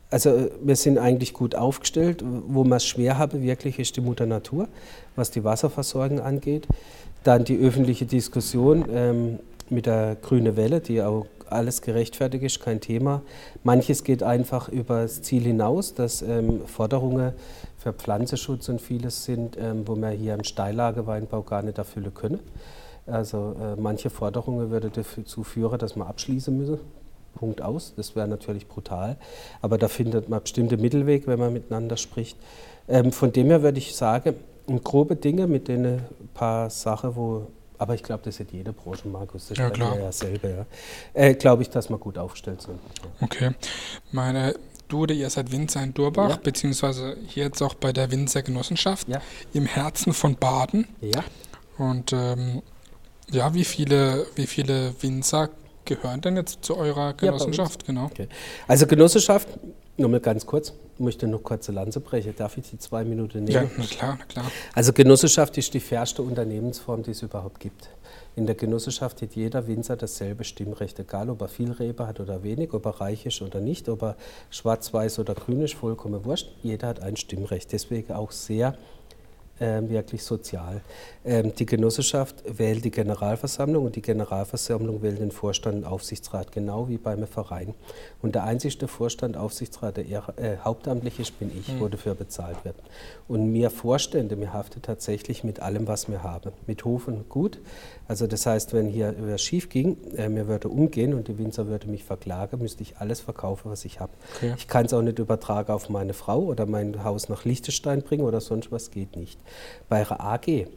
also 0.10 0.50
wir 0.60 0.76
sind 0.76 0.98
eigentlich 0.98 1.34
gut 1.34 1.54
aufgestellt. 1.54 2.24
Wo 2.48 2.64
wir 2.64 2.78
es 2.78 2.88
schwer 2.88 3.20
haben, 3.20 3.44
wirklich 3.44 3.78
ist 3.78 3.96
die 3.96 4.02
Mutter 4.02 4.26
Natur, 4.26 4.70
was 5.16 5.30
die 5.30 5.44
Wasserversorgung 5.44 6.20
angeht. 6.20 6.66
Dann 7.24 7.44
die 7.44 7.60
öffentliche 7.60 8.08
Diskussion 8.08 8.86
ähm, 8.92 9.40
mit 9.69 9.86
der 9.86 10.15
Grüne 10.15 10.56
Welle, 10.56 10.80
die 10.80 11.01
auch 11.01 11.25
alles 11.49 11.82
gerechtfertigt 11.82 12.43
ist, 12.43 12.60
kein 12.60 12.82
Thema. 12.82 13.21
Manches 13.63 14.04
geht 14.04 14.23
einfach 14.23 14.69
über 14.69 15.04
das 15.04 15.21
Ziel 15.21 15.43
hinaus, 15.43 15.93
dass 15.93 16.21
ähm, 16.21 16.62
Forderungen 16.65 17.34
für 17.78 17.93
Pflanzenschutz 17.93 18.69
und 18.69 18.82
vieles 18.82 19.25
sind, 19.25 19.58
ähm, 19.60 19.88
wo 19.88 19.95
wir 19.95 20.10
hier 20.10 20.34
im 20.34 20.43
Steillagerweinbau 20.43 21.43
gar 21.43 21.62
nicht 21.62 21.78
erfüllen 21.78 22.13
können. 22.13 22.39
Also 23.08 23.56
äh, 23.62 23.80
manche 23.80 24.10
Forderungen 24.10 24.71
würden 24.71 24.91
dazu 24.93 25.43
führen, 25.43 25.78
dass 25.78 25.95
wir 25.95 26.08
abschließen 26.08 26.58
müssen. 26.58 26.80
Punkt 27.36 27.62
aus. 27.62 27.93
Das 27.95 28.15
wäre 28.15 28.28
natürlich 28.28 28.67
brutal. 28.67 29.17
Aber 29.62 29.78
da 29.78 29.88
findet 29.88 30.30
man 30.30 30.41
bestimmte 30.41 30.78
Mittelweg, 30.78 31.28
wenn 31.28 31.38
man 31.38 31.54
miteinander 31.54 31.97
spricht. 31.97 32.38
Ähm, 32.88 33.12
von 33.12 33.32
dem 33.32 33.47
her 33.47 33.62
würde 33.62 33.78
ich 33.78 33.95
sagen, 33.95 34.36
grobe 34.84 35.15
Dinge 35.15 35.45
mit 35.45 35.67
den 35.67 35.99
paar 36.34 36.69
Sachen, 36.69 37.15
wo, 37.15 37.47
aber 37.78 37.96
ich 37.96 38.04
glaube, 38.04 38.24
das 38.24 38.40
hat 38.40 38.52
jede 38.52 38.74
Branche, 38.74 39.08
Markus, 39.08 39.48
das 39.48 39.58
ja, 39.58 39.70
klar. 39.70 39.98
ja 39.98 40.12
selber, 40.12 40.50
ja. 40.50 40.66
Äh, 41.14 41.36
glaube 41.36 41.64
ich, 41.64 41.70
dass 41.70 41.90
wir 41.90 41.98
gut 41.98 42.18
aufgestellt 42.18 42.62
sind. 42.62 42.80
Ja. 43.02 43.26
Okay. 43.26 43.52
Meine, 44.12 44.56
du 44.88 45.04
oder 45.04 45.14
ihr 45.14 45.30
seid 45.30 45.52
Winzer 45.52 45.84
in 45.84 45.94
Durbach, 45.94 46.30
ja. 46.30 46.36
beziehungsweise 46.38 47.18
hier 47.28 47.46
jetzt 47.46 47.62
auch 47.62 47.74
bei 47.74 47.92
der 47.92 48.12
Winzergenossenschaft 48.12 49.08
ja. 49.08 49.22
im 49.54 49.66
Herzen 49.66 50.14
von 50.14 50.36
Baden. 50.36 50.88
Ja. 51.02 51.24
Und 51.78 52.14
ähm, 52.14 52.62
ja, 53.32 53.54
wie 53.54 53.66
viele, 53.66 54.28
wie 54.36 54.48
viele 54.48 54.94
Winzer 55.02 55.50
gehören 55.84 56.22
denn 56.22 56.36
jetzt 56.36 56.64
zu 56.64 56.78
eurer 56.78 57.14
Genossenschaft? 57.14 57.86
genau. 57.86 58.06
Okay. 58.06 58.28
Also 58.68 58.88
Genossenschaft, 58.88 59.48
nur 59.98 60.10
mal 60.10 60.20
ganz 60.20 60.46
kurz, 60.46 60.74
möchte 60.99 61.27
noch 61.27 61.43
kurze 61.43 61.71
Lanze 61.71 61.99
brechen. 61.99 62.34
Darf 62.36 62.58
ich 62.58 62.69
die 62.69 62.79
zwei 62.79 63.03
Minuten 63.03 63.43
nehmen? 63.43 63.69
Ja, 63.69 63.71
na 63.77 63.86
klar, 63.86 64.15
na 64.19 64.25
klar. 64.25 64.51
Also 64.73 64.93
Genossenschaft 64.93 65.58
ist 65.58 65.73
die 65.73 65.79
fairste 65.79 66.21
Unternehmensform, 66.21 67.03
die 67.03 67.12
es 67.12 67.21
überhaupt 67.21 67.60
gibt. 67.60 67.89
In 68.36 68.45
der 68.45 68.55
Genossenschaft 68.55 69.21
hat 69.21 69.36
jeder 69.36 69.65
Winzer 69.67 69.95
dasselbe 69.95 70.43
Stimmrecht, 70.43 70.99
egal 70.99 71.29
ob 71.29 71.41
er 71.41 71.47
viel 71.47 71.71
Rebe 71.71 72.05
hat 72.05 72.19
oder 72.19 72.43
wenig, 72.43 72.73
ob 72.73 72.86
er 72.86 73.01
reich 73.01 73.25
ist 73.25 73.41
oder 73.41 73.62
nicht, 73.62 73.88
ob 73.88 74.03
er 74.03 74.15
schwarz, 74.49 74.93
weiß 74.93 75.19
oder 75.19 75.34
grün 75.36 75.62
ist, 75.62 75.75
vollkommen 75.75 76.25
wurscht. 76.25 76.49
Jeder 76.62 76.89
hat 76.89 77.01
ein 77.01 77.15
Stimmrecht. 77.15 77.71
Deswegen 77.71 78.13
auch 78.13 78.31
sehr 78.31 78.77
ähm, 79.60 79.89
wirklich 79.89 80.24
sozial. 80.24 80.82
Ähm, 81.24 81.54
die 81.56 81.65
Genossenschaft 81.65 82.44
wählt 82.46 82.84
die 82.84 82.91
Generalversammlung 82.91 83.86
und 83.86 83.96
die 83.96 84.02
Generalversammlung 84.02 85.02
wählt 85.02 85.20
den 85.20 85.32
Vorstand 85.32 85.78
und 85.78 85.86
Aufsichtsrat, 85.86 86.52
genau 86.52 86.89
wie 86.89 86.98
beim 86.98 87.26
Verein. 87.26 87.74
Und 88.22 88.36
der 88.36 88.44
einzige 88.44 88.88
Vorstand, 88.88 89.38
Aufsichtsrat, 89.38 89.98
der 89.98 90.06
äh, 90.38 90.58
hauptamtlich 90.63 91.20
ist, 91.20 91.39
bin 91.39 91.52
ich, 91.58 91.70
mhm. 91.70 91.80
wo 91.80 91.88
dafür 91.88 92.15
bezahlt 92.15 92.63
wird. 92.63 92.76
Und 93.28 93.52
mir 93.52 93.70
Vorstände, 93.70 94.36
mir 94.36 94.54
haftet 94.54 94.84
tatsächlich 94.84 95.44
mit 95.44 95.62
allem, 95.62 95.88
was 95.88 96.10
wir 96.10 96.24
haben. 96.24 96.52
Mit 96.68 96.84
Hof 96.86 97.08
und 97.08 97.30
Gut. 97.30 97.60
Also 98.08 98.28
das 98.28 98.46
heißt, 98.46 98.74
wenn 98.74 98.88
hier 98.88 99.15
was 99.20 99.41
schief 99.41 99.70
ging, 99.70 99.98
äh, 100.15 100.30
mir 100.30 100.48
würde 100.48 100.70
umgehen 100.70 101.13
und 101.13 101.28
die 101.28 101.38
Winzer 101.38 101.68
würde 101.68 101.88
mich 101.88 102.04
verklagen, 102.04 102.60
müsste 102.60 102.84
ich 102.84 102.98
alles 102.98 103.22
verkaufen, 103.22 103.72
was 103.72 103.86
ich 103.86 104.00
habe. 104.00 104.12
Okay. 104.36 104.54
Ich 104.58 104.68
kann 104.68 104.86
es 104.86 104.94
auch 104.94 105.02
nicht 105.02 105.18
übertragen 105.18 105.72
auf 105.72 105.89
meine 105.89 106.13
Frau 106.13 106.39
oder 106.39 106.65
mein 106.65 107.04
Haus 107.04 107.30
nach 107.30 107.46
Liechtenstein 107.46 108.02
bringen 108.04 108.24
oder 108.24 108.41
sonst 108.41 108.72
was, 108.72 108.91
geht 108.91 109.15
nicht. 109.15 109.39
Bei 109.89 110.05
einer 110.05 110.21
AG 110.21 110.67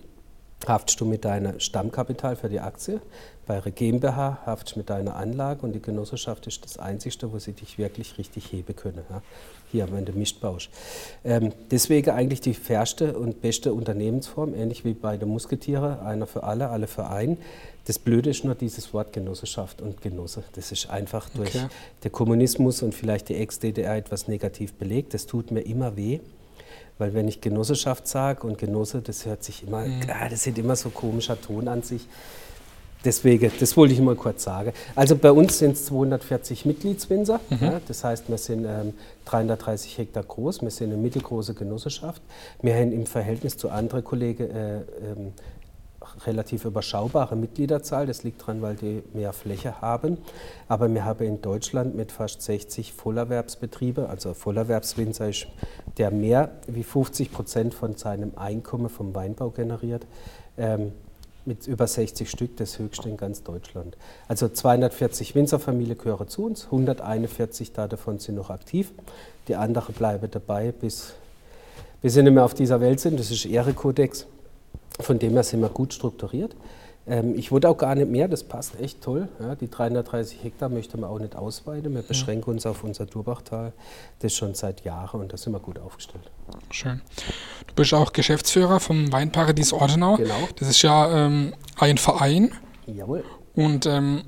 haftest 0.67 1.01
du 1.01 1.05
mit 1.05 1.25
deinem 1.25 1.61
Stammkapital 1.61 2.37
für 2.37 2.49
die 2.49 2.61
Aktie. 2.61 3.01
Bei 3.47 3.63
einer 3.63 3.71
GmbH 3.71 4.39
haftest 4.45 4.75
du 4.77 4.81
mit 4.81 4.91
deiner 4.91 5.17
Anlage 5.17 5.63
und 5.63 5.73
die 5.73 5.81
Genossenschaft 5.81 6.47
ist 6.47 6.65
das 6.65 6.79
Einzige, 6.79 7.33
wo 7.33 7.39
sie 7.39 7.53
dich 7.53 7.79
wirklich 7.79 8.19
richtig 8.19 8.53
heben 8.53 8.75
können. 8.77 9.05
Ja. 9.09 9.23
Hier, 9.71 9.93
wenn 9.93 10.05
du 10.05 10.13
mischt 10.13 10.41
baust. 10.41 10.71
Ähm, 11.25 11.53
deswegen 11.71 12.11
eigentlich 12.11 12.41
die 12.41 12.55
fairste 12.55 13.19
und 13.19 13.43
beste 13.43 13.73
Unternehmensform, 13.75 14.55
ähnlich 14.55 14.85
wie 14.85 14.95
bei 14.95 15.17
den 15.17 15.29
Musketieren, 15.29 16.01
einer 16.01 16.27
für 16.27 16.43
alle, 16.43 16.69
alle 16.71 16.87
für 16.87 17.07
einen. 17.07 17.39
Das 17.87 17.99
Blöde 17.99 18.31
ist 18.31 18.45
nur 18.45 18.55
dieses 18.55 18.93
Wort 18.93 19.13
Genossenschaft 19.13 19.81
und 19.81 20.03
Genosse. 20.03 20.43
Das 20.55 20.73
ist 20.73 20.91
einfach 20.91 21.29
durch 21.31 21.55
okay. 21.55 21.69
den 22.05 22.13
Kommunismus 22.13 22.83
und 22.83 22.95
vielleicht 22.95 23.29
die 23.29 23.37
Ex-DDR 23.37 23.97
etwas 23.97 24.29
negativ 24.29 24.75
belegt. 24.75 25.15
Das 25.15 25.27
tut 25.27 25.51
mir 25.51 25.61
immer 25.61 25.97
weh. 25.97 26.21
Weil 26.99 27.15
wenn 27.15 27.29
ich 27.29 27.41
Genossenschaft 27.41 28.09
sage 28.09 28.47
und 28.47 28.59
Genosse, 28.59 29.01
das 29.01 29.25
hört 29.25 29.45
sich 29.45 29.67
immer, 29.67 29.87
mhm. 29.87 30.01
ah, 30.09 30.29
das 30.29 30.43
sieht 30.43 30.59
immer 30.59 30.77
so 30.77 30.91
komischer 30.91 31.41
Ton 31.41 31.69
an 31.69 31.83
sich. 31.83 32.07
Deswegen, 33.05 33.53
das 33.61 33.77
wollte 33.77 33.95
ich 33.95 34.01
mal 34.01 34.17
kurz 34.17 34.43
sagen. 34.43 34.73
Also 34.97 35.15
bei 35.15 35.31
uns 35.31 35.59
sind 35.59 35.73
es 35.73 35.85
240 35.87 36.65
Mitgliedswinzer. 36.65 37.41
Mhm. 37.49 37.59
Ja, 37.61 37.81
das 37.87 38.03
heißt, 38.03 38.29
wir 38.29 38.39
sind 38.39 38.65
ähm, 38.65 38.93
330 39.27 39.99
Hektar 39.99 40.25
groß. 40.25 40.63
Wir 40.63 40.71
sind 40.71 40.93
eine 40.93 41.01
mittelgroße 41.01 41.55
Genossenschaft. 41.55 42.21
Wir 42.61 42.75
haben 42.75 42.93
im 42.93 43.07
Verhältnis 43.07 43.57
zu 43.57 43.71
anderen 43.71 44.03
Kollegen 44.03 44.51
äh, 44.51 44.77
ähm, 44.79 45.33
relativ 46.27 46.65
überschaubare 46.65 47.37
Mitgliederzahl. 47.37 48.07
Das 48.07 48.23
liegt 48.23 48.41
daran, 48.43 48.63
weil 48.63 48.77
die 48.77 49.03
mehr 49.13 49.33
Fläche 49.33 49.81
haben. 49.81 50.19
Aber 50.69 50.93
wir 50.93 51.05
haben 51.05 51.25
in 51.27 51.43
Deutschland 51.43 51.95
mit 51.95 52.13
fast 52.13 52.43
60 52.43 52.93
Vollerwerbsbetriebe, 52.93 54.09
also 54.09 54.35
Vollerwerbswinzer 54.35 55.29
ist 55.29 55.47
der 55.97 56.11
mehr 56.11 56.51
wie 56.67 56.85
50 56.85 57.33
Prozent 57.33 57.75
von 57.75 57.97
seinem 57.97 58.33
Einkommen 58.37 58.89
vom 58.89 59.15
Weinbau 59.15 59.51
generiert. 59.51 60.07
Ähm, 60.57 60.93
mit 61.49 61.67
über 61.67 61.87
60 61.87 62.31
Stück, 62.31 62.59
das 62.59 62.79
höchste 62.79 63.09
in 63.09 63.17
ganz 63.17 63.43
Deutschland. 63.43 63.97
Also 64.29 64.49
240 64.49 65.35
Winzerfamilien 65.35 65.97
gehören 65.97 66.29
zu 66.29 66.45
uns, 66.45 66.67
141 66.67 67.73
davon 67.73 68.19
sind 68.19 68.35
noch 68.35 68.51
aktiv. 68.51 68.93
Die 69.49 69.57
anderen 69.57 69.95
bleiben 69.95 70.31
dabei, 70.31 70.73
bis, 70.73 71.15
sie 72.03 72.23
nicht 72.23 72.35
mehr 72.35 72.45
auf 72.45 72.53
dieser 72.53 72.83
Welt 72.83 73.01
sind. 73.01 73.19
Das 73.19 73.31
ist 73.31 73.47
Ehrekodex. 73.47 74.27
Von 75.01 75.19
dem 75.19 75.33
her 75.33 75.43
sind 75.43 75.61
wir 75.61 75.69
gut 75.69 75.95
strukturiert. 75.95 76.57
Ähm, 77.09 77.35
ich 77.37 77.51
wurde 77.51 77.69
auch 77.69 77.79
gar 77.79 77.95
nicht 77.95 78.11
mehr, 78.11 78.29
das 78.29 78.45
passt 78.45 78.79
echt 78.81 79.01
toll. 79.01 79.29
Ja, 79.41 79.55
die 79.55 79.71
330 79.71 80.43
Hektar 80.43 80.69
möchten 80.69 81.01
wir 81.01 81.09
auch 81.09 81.19
nicht 81.19 81.37
ausweiten. 81.37 81.95
Wir 81.95 82.03
beschränken 82.03 82.51
uns 82.51 82.67
auf 82.67 82.85
unser 82.85 83.07
Durbachtal. 83.07 83.73
Das 84.19 84.35
schon 84.35 84.55
seit 84.55 84.85
Jahren 84.85 85.21
und 85.21 85.33
da 85.33 85.37
sind 85.37 85.53
wir 85.53 85.61
gut 85.61 85.79
aufgestellt. 85.79 86.31
Schön. 86.71 87.01
Du 87.67 87.75
bist 87.75 87.95
auch 87.95 88.13
Geschäftsführer 88.13 88.81
vom 88.81 89.11
Weinparadies 89.13 89.73
Ortenau. 89.73 90.17
Genau. 90.17 90.35
Das 90.57 90.69
ist 90.69 90.83
ja 90.83 91.27
ähm, 91.27 91.55
ein 91.79 91.97
Verein. 91.97 92.53
Jawohl. 92.87 93.25
Und 93.55 93.87
ähm, 93.87 94.23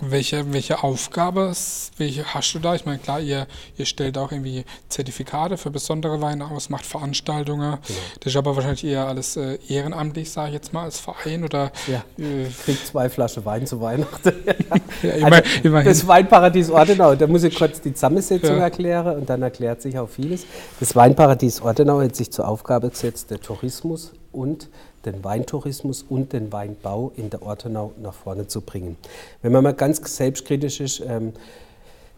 welche, 0.00 0.52
welche 0.52 0.82
Aufgabe 0.82 1.52
welche 1.98 2.34
hast 2.34 2.54
du 2.54 2.58
da? 2.58 2.74
Ich 2.74 2.86
meine, 2.86 2.98
klar, 2.98 3.20
ihr, 3.20 3.46
ihr 3.76 3.86
stellt 3.86 4.16
auch 4.18 4.32
irgendwie 4.32 4.64
Zertifikate 4.88 5.56
für 5.56 5.70
besondere 5.70 6.20
Weine 6.20 6.50
aus, 6.50 6.70
macht 6.70 6.86
Veranstaltungen. 6.86 7.72
Genau. 7.72 7.98
Das 8.20 8.32
ist 8.32 8.36
aber 8.36 8.54
wahrscheinlich 8.56 8.84
eher 8.84 9.06
alles 9.06 9.36
äh, 9.36 9.58
ehrenamtlich, 9.68 10.30
sage 10.30 10.48
ich 10.48 10.54
jetzt 10.54 10.72
mal, 10.72 10.84
als 10.84 11.00
Verein 11.00 11.44
oder. 11.44 11.72
Ja, 11.86 12.04
äh, 12.18 12.46
kriegt 12.64 12.86
zwei 12.86 13.08
Flaschen 13.08 13.44
Wein 13.44 13.66
zu 13.66 13.80
Weihnachten. 13.80 14.32
ja, 15.02 15.10
immer, 15.14 15.36
also, 15.36 15.50
immerhin. 15.62 15.88
Das 15.88 16.06
Weinparadies 16.06 16.70
Ortenau, 16.70 17.14
da 17.14 17.26
muss 17.26 17.42
ich 17.42 17.54
kurz 17.56 17.80
die 17.80 17.92
Zusammensetzung 17.92 18.56
ja. 18.56 18.64
erklären 18.64 19.16
und 19.16 19.28
dann 19.28 19.42
erklärt 19.42 19.82
sich 19.82 19.98
auch 19.98 20.08
vieles. 20.08 20.46
Das 20.80 20.94
Weinparadies 20.94 21.60
Ortenau 21.60 22.00
hat 22.00 22.16
sich 22.16 22.30
zur 22.30 22.46
Aufgabe 22.46 22.90
gesetzt, 22.90 23.30
der 23.30 23.40
Tourismus 23.40 24.12
und 24.32 24.68
den 25.12 25.24
Weintourismus 25.24 26.04
und 26.08 26.32
den 26.32 26.52
Weinbau 26.52 27.12
in 27.16 27.30
der 27.30 27.42
Ortenau 27.42 27.92
nach 28.02 28.14
vorne 28.14 28.46
zu 28.46 28.60
bringen. 28.60 28.96
Wenn 29.42 29.52
man 29.52 29.62
mal 29.62 29.74
ganz 29.74 30.00
selbstkritisch 30.16 30.80
ist, 30.80 31.00
ähm, 31.00 31.32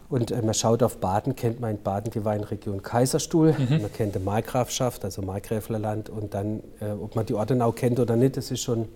und 0.09 0.29
äh, 0.29 0.41
man 0.41 0.53
schaut 0.53 0.83
auf 0.83 0.97
Baden, 0.97 1.35
kennt 1.35 1.61
man 1.61 1.71
in 1.71 1.81
Baden 1.81 2.11
die 2.11 2.25
Weinregion 2.25 2.83
Kaiserstuhl, 2.83 3.55
mhm. 3.57 3.81
man 3.81 3.93
kennt 3.93 4.13
die 4.13 4.19
Markgrafschaft, 4.19 5.05
also 5.05 5.21
Markgräflerland 5.21 6.09
und 6.09 6.33
dann, 6.33 6.61
äh, 6.81 6.91
ob 6.91 7.15
man 7.15 7.25
die 7.25 7.33
Ortenau 7.33 7.71
kennt 7.71 7.99
oder 7.99 8.17
nicht, 8.17 8.35
das 8.35 8.51
ist 8.51 8.61
schon 8.61 8.89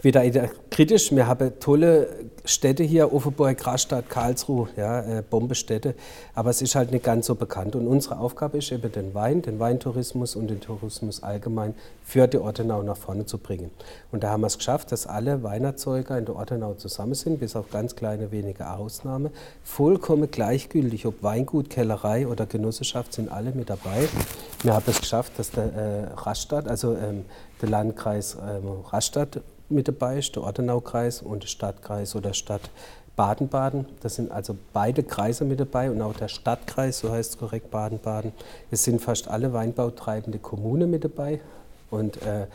wieder 0.00 0.48
kritisch. 0.70 1.10
Wir 1.10 1.26
haben 1.26 1.58
tolle 1.58 2.08
Städte 2.44 2.84
hier, 2.84 3.12
Offenburg, 3.12 3.66
Rastatt, 3.66 4.08
Karlsruhe, 4.08 4.68
ja, 4.76 5.00
äh, 5.00 5.22
Bombestädte, 5.28 5.94
aber 6.34 6.50
es 6.50 6.62
ist 6.62 6.76
halt 6.76 6.92
nicht 6.92 7.04
ganz 7.04 7.26
so 7.26 7.34
bekannt. 7.34 7.74
Und 7.76 7.86
unsere 7.86 8.18
Aufgabe 8.18 8.58
ist 8.58 8.72
eben 8.72 8.90
den 8.90 9.12
Wein, 9.12 9.42
den 9.42 9.58
Weintourismus 9.58 10.36
und 10.36 10.48
den 10.48 10.60
Tourismus 10.60 11.22
allgemein 11.22 11.74
für 12.04 12.26
die 12.26 12.38
Ortenau 12.38 12.82
nach 12.82 12.96
vorne 12.96 13.26
zu 13.26 13.38
bringen. 13.38 13.70
Und 14.12 14.22
da 14.22 14.30
haben 14.30 14.40
wir 14.42 14.46
es 14.46 14.56
geschafft, 14.56 14.92
dass 14.92 15.06
alle 15.06 15.42
Weinerzeuger 15.42 16.16
in 16.16 16.24
der 16.24 16.36
Ortenau 16.36 16.74
zusammen 16.74 17.14
sind, 17.14 17.40
bis 17.40 17.56
auf 17.56 17.70
ganz 17.70 17.96
kleine 17.96 18.30
wenige 18.30 18.70
Ausnahmen. 18.70 19.30
Vollkommen 19.64 20.30
gleichgültig, 20.30 21.06
ob 21.06 21.22
Weingut, 21.22 21.70
Kellerei 21.70 22.26
oder 22.28 22.46
Genossenschaft, 22.46 23.12
sind 23.12 23.30
alle 23.30 23.50
mit 23.50 23.68
dabei. 23.68 24.08
Wir 24.62 24.74
haben 24.74 24.84
es 24.86 25.00
geschafft, 25.00 25.32
dass 25.38 25.50
der 25.50 25.64
äh, 25.64 26.04
Rastatt, 26.14 26.68
also 26.68 26.96
ähm, 26.96 27.24
der 27.60 27.68
Landkreis 27.68 28.36
ähm, 28.40 28.68
Rastatt, 28.90 29.42
mit 29.68 29.88
dabei 29.88 30.18
ist, 30.18 30.36
der 30.36 30.42
Ortenaukreis 30.42 31.22
und 31.22 31.42
der 31.42 31.48
Stadtkreis 31.48 32.14
oder 32.16 32.34
Stadt 32.34 32.70
Baden-Baden. 33.16 33.86
Das 34.00 34.14
sind 34.14 34.30
also 34.30 34.56
beide 34.72 35.02
Kreise 35.02 35.44
mit 35.44 35.58
dabei 35.58 35.90
und 35.90 36.00
auch 36.00 36.14
der 36.14 36.28
Stadtkreis, 36.28 37.00
so 37.00 37.10
heißt 37.10 37.32
es 37.32 37.38
korrekt, 37.38 37.70
Baden-Baden. 37.70 38.32
Es 38.70 38.84
sind 38.84 39.02
fast 39.02 39.28
alle 39.28 39.52
weinbautreibende 39.52 40.38
Kommunen 40.38 40.90
mit 40.90 41.04
dabei 41.04 41.40
und 41.90 42.22
äh, 42.22 42.46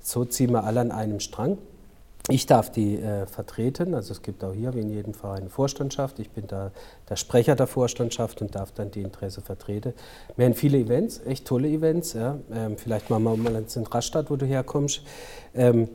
so 0.00 0.24
ziehen 0.26 0.52
wir 0.52 0.64
alle 0.64 0.80
an 0.80 0.92
einem 0.92 1.20
Strang. 1.20 1.56
Ich 2.28 2.44
darf 2.46 2.70
die 2.70 2.96
äh, 2.96 3.26
vertreten, 3.26 3.94
also 3.94 4.12
es 4.12 4.20
gibt 4.20 4.44
auch 4.44 4.52
hier 4.52 4.74
wie 4.74 4.80
in 4.80 4.90
jedem 4.90 5.14
Verein 5.14 5.40
eine 5.40 5.50
Vorstandschaft. 5.50 6.18
Ich 6.18 6.30
bin 6.30 6.46
da 6.46 6.70
der 7.08 7.16
Sprecher 7.16 7.56
der 7.56 7.66
Vorstandschaft 7.66 8.42
und 8.42 8.54
darf 8.54 8.72
dann 8.72 8.90
die 8.90 9.00
Interesse 9.00 9.40
vertreten. 9.40 9.94
Wir 10.36 10.44
haben 10.44 10.54
viele 10.54 10.78
Events, 10.78 11.22
echt 11.26 11.46
tolle 11.46 11.68
Events. 11.68 12.12
Ja. 12.12 12.36
Ähm, 12.52 12.76
vielleicht 12.76 13.08
machen 13.08 13.24
wir 13.24 13.36
mal 13.36 13.64
in 13.74 13.86
Rastatt, 13.86 14.30
wo 14.30 14.36
du 14.36 14.44
herkommst. 14.44 15.02
Ähm, 15.54 15.88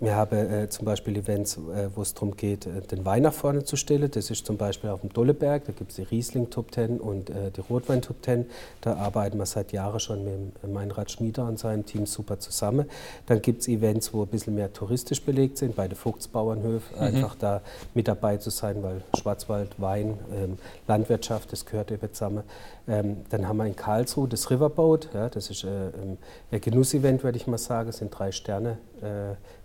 wir 0.00 0.14
haben 0.14 0.36
äh, 0.36 0.68
zum 0.68 0.84
Beispiel 0.84 1.16
Events, 1.16 1.56
äh, 1.56 1.88
wo 1.92 2.02
es 2.02 2.14
darum 2.14 2.36
geht, 2.36 2.66
äh, 2.66 2.82
den 2.82 3.04
Wein 3.04 3.22
nach 3.22 3.32
vorne 3.32 3.64
zu 3.64 3.74
stellen. 3.74 4.08
Das 4.08 4.30
ist 4.30 4.46
zum 4.46 4.56
Beispiel 4.56 4.90
auf 4.90 5.00
dem 5.00 5.12
Dolleberg, 5.12 5.64
da 5.64 5.72
gibt 5.72 5.90
es 5.90 5.96
die 5.96 6.02
Riesling 6.02 6.50
Top 6.50 6.72
10 6.72 7.00
und 7.00 7.30
äh, 7.30 7.50
die 7.50 7.60
Rotwein 7.62 8.00
Top 8.00 8.22
10. 8.22 8.46
Da 8.80 8.94
arbeiten 8.94 9.38
wir 9.38 9.46
seit 9.46 9.72
Jahren 9.72 9.98
schon 9.98 10.24
mit 10.24 10.62
dem 10.62 10.72
Meinrad 10.72 11.10
Schmieder 11.10 11.46
und 11.46 11.58
seinem 11.58 11.84
Team 11.84 12.06
super 12.06 12.38
zusammen. 12.38 12.86
Dann 13.26 13.42
gibt 13.42 13.62
es 13.62 13.68
Events, 13.68 14.14
wo 14.14 14.22
ein 14.22 14.28
bisschen 14.28 14.54
mehr 14.54 14.72
touristisch 14.72 15.20
belegt 15.20 15.58
sind, 15.58 15.74
bei 15.74 15.88
den 15.88 15.96
Vogtsbauernhöfen, 15.96 16.96
mhm. 16.96 17.02
einfach 17.02 17.34
da 17.34 17.60
mit 17.94 18.06
dabei 18.06 18.36
zu 18.36 18.50
sein, 18.50 18.80
weil 18.84 19.02
Schwarzwald, 19.18 19.80
Wein, 19.80 20.16
ähm, 20.32 20.58
Landwirtschaft, 20.86 21.50
das 21.50 21.66
gehört 21.66 21.90
eben 21.90 22.12
zusammen. 22.12 22.44
Ähm, 22.86 23.18
dann 23.30 23.48
haben 23.48 23.56
wir 23.56 23.66
in 23.66 23.74
Karlsruhe 23.74 24.28
das 24.28 24.48
Riverboat, 24.48 25.08
ja, 25.12 25.28
das 25.28 25.50
ist 25.50 25.64
äh, 25.64 25.68
ein 25.68 26.60
Genussevent, 26.60 27.24
würde 27.24 27.36
ich 27.36 27.48
mal 27.48 27.58
sagen, 27.58 27.88
das 27.88 27.98
sind 27.98 28.16
drei 28.16 28.30
Sterne. 28.30 28.78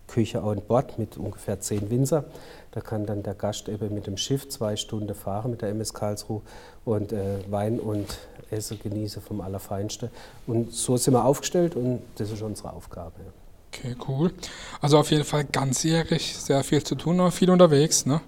Küche 0.07 0.41
an 0.41 0.61
Bord 0.67 0.99
mit 0.99 1.17
ungefähr 1.17 1.59
zehn 1.59 1.89
Winzer. 1.89 2.25
Da 2.71 2.81
kann 2.81 3.05
dann 3.05 3.23
der 3.23 3.35
Gast 3.35 3.69
eben 3.69 3.93
mit 3.93 4.07
dem 4.07 4.17
Schiff 4.17 4.49
zwei 4.49 4.75
Stunden 4.75 5.13
fahren 5.13 5.51
mit 5.51 5.61
der 5.61 5.69
MS 5.69 5.93
Karlsruhe 5.93 6.41
und 6.85 7.13
äh, 7.13 7.39
Wein 7.49 7.79
und 7.79 8.17
Essen 8.51 8.79
genießen 8.81 9.21
vom 9.21 9.41
Allerfeinsten. 9.41 10.09
Und 10.47 10.73
so 10.73 10.97
sind 10.97 11.13
wir 11.13 11.25
aufgestellt 11.25 11.75
und 11.75 12.01
das 12.15 12.31
ist 12.31 12.41
unsere 12.41 12.73
Aufgabe. 12.73 13.13
Okay, 13.69 13.95
cool. 14.07 14.31
Also 14.81 14.99
auf 14.99 15.09
jeden 15.11 15.23
Fall 15.23 15.45
ganzjährig 15.45 16.35
sehr 16.35 16.63
viel 16.63 16.83
zu 16.83 16.95
tun, 16.95 17.31
viel 17.31 17.49
unterwegs, 17.49 18.05
ne? 18.05 18.21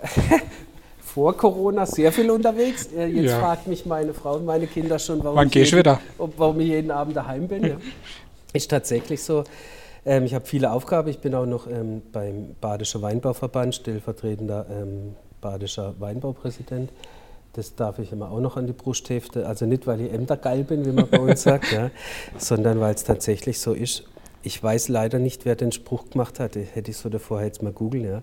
Vor 1.00 1.36
Corona 1.36 1.86
sehr 1.86 2.12
viel 2.12 2.30
unterwegs. 2.30 2.88
Äh, 2.92 3.06
jetzt 3.06 3.30
ja. 3.30 3.40
fragt 3.40 3.66
mich 3.66 3.86
meine 3.86 4.12
Frau 4.14 4.34
und 4.34 4.44
meine 4.44 4.66
Kinder 4.66 4.98
schon, 4.98 5.24
warum, 5.24 5.36
Wann 5.36 5.48
ich, 5.48 5.54
jeden, 5.54 5.78
wieder? 5.78 6.00
warum 6.18 6.60
ich 6.60 6.68
jeden 6.68 6.90
Abend 6.90 7.16
daheim 7.16 7.48
bin. 7.48 7.64
Ja. 7.64 7.76
Ist 8.52 8.70
tatsächlich 8.70 9.22
so. 9.22 9.44
Ähm, 10.06 10.24
ich 10.24 10.34
habe 10.34 10.46
viele 10.46 10.70
Aufgaben. 10.70 11.08
Ich 11.08 11.18
bin 11.18 11.34
auch 11.34 11.46
noch 11.46 11.66
ähm, 11.66 12.00
beim 12.12 12.54
Badischer 12.60 13.02
Weinbauverband 13.02 13.74
stellvertretender 13.74 14.66
ähm, 14.70 15.16
badischer 15.40 15.94
Weinbaupräsident. 15.98 16.90
Das 17.52 17.74
darf 17.74 17.98
ich 17.98 18.12
immer 18.12 18.30
auch 18.30 18.40
noch 18.40 18.56
an 18.56 18.66
die 18.66 18.72
Brust 18.72 19.08
heften. 19.10 19.44
Also 19.44 19.66
nicht, 19.66 19.86
weil 19.86 20.00
ich 20.00 20.12
Ämtergeil 20.12 20.62
bin, 20.62 20.84
wie 20.86 20.92
man 20.92 21.08
bei 21.08 21.18
uns 21.18 21.42
sagt, 21.42 21.72
ja, 21.72 21.90
sondern 22.38 22.80
weil 22.80 22.94
es 22.94 23.04
tatsächlich 23.04 23.58
so 23.58 23.72
ist. 23.72 24.04
Ich 24.46 24.62
weiß 24.62 24.86
leider 24.86 25.18
nicht, 25.18 25.44
wer 25.44 25.56
den 25.56 25.72
Spruch 25.72 26.08
gemacht 26.08 26.38
hat. 26.38 26.54
Hätte 26.54 26.92
ich 26.92 26.96
so 26.96 27.08
davor 27.08 27.42
jetzt 27.42 27.64
mal 27.64 27.72
googeln. 27.72 28.04
Ja. 28.04 28.22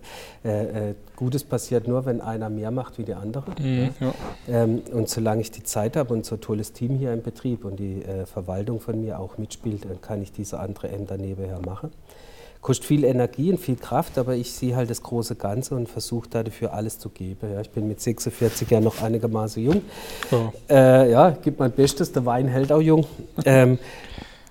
Äh, 0.50 0.92
äh, 0.92 0.96
Gutes 1.18 1.44
passiert 1.44 1.86
nur, 1.86 2.06
wenn 2.06 2.22
einer 2.22 2.50
mehr 2.50 2.72
macht 2.72 2.98
wie 2.98 3.04
die 3.04 3.14
andere. 3.14 3.44
Mhm, 3.60 3.90
ja. 4.00 4.14
ähm, 4.48 4.84
und 4.94 5.10
solange 5.10 5.42
ich 5.42 5.52
die 5.52 5.64
Zeit 5.64 5.98
habe 5.98 6.14
und 6.14 6.26
so 6.26 6.36
ein 6.36 6.42
tolles 6.42 6.72
Team 6.72 6.96
hier 6.96 7.12
im 7.12 7.24
Betrieb 7.24 7.66
und 7.66 7.78
die 7.78 8.04
äh, 8.04 8.26
Verwaltung 8.26 8.80
von 8.80 9.02
mir 9.02 9.20
auch 9.20 9.38
mitspielt, 9.38 9.84
dann 9.84 10.00
kann 10.00 10.22
ich 10.22 10.32
diese 10.32 10.62
andere 10.62 10.88
Ämter 10.88 11.18
nebenher 11.18 11.60
machen. 11.60 11.92
Kostet 12.62 12.86
viel 12.86 13.04
Energie 13.04 13.52
und 13.52 13.58
viel 13.58 13.76
Kraft, 13.76 14.18
aber 14.18 14.36
ich 14.36 14.54
sehe 14.54 14.78
halt 14.78 14.90
das 14.90 15.04
große 15.04 15.36
Ganze 15.36 15.76
und 15.76 15.90
versuche 15.90 16.30
dafür 16.30 16.72
alles 16.72 17.00
zu 17.00 17.10
geben. 17.10 17.52
Ja, 17.52 17.60
ich 17.60 17.70
bin 17.70 17.86
mit 17.86 18.00
46 18.00 18.72
ja 18.72 18.80
noch 18.80 19.02
einigermaßen 19.02 19.62
jung. 19.62 19.82
Oh. 20.32 20.54
Äh, 20.70 21.12
ja, 21.12 21.32
gebe 21.32 21.58
mein 21.60 21.74
Bestes, 21.74 22.14
der 22.14 22.26
Wein 22.26 22.48
hält 22.48 22.72
auch 22.72 22.80
jung. 22.80 23.06
ähm, 23.44 23.78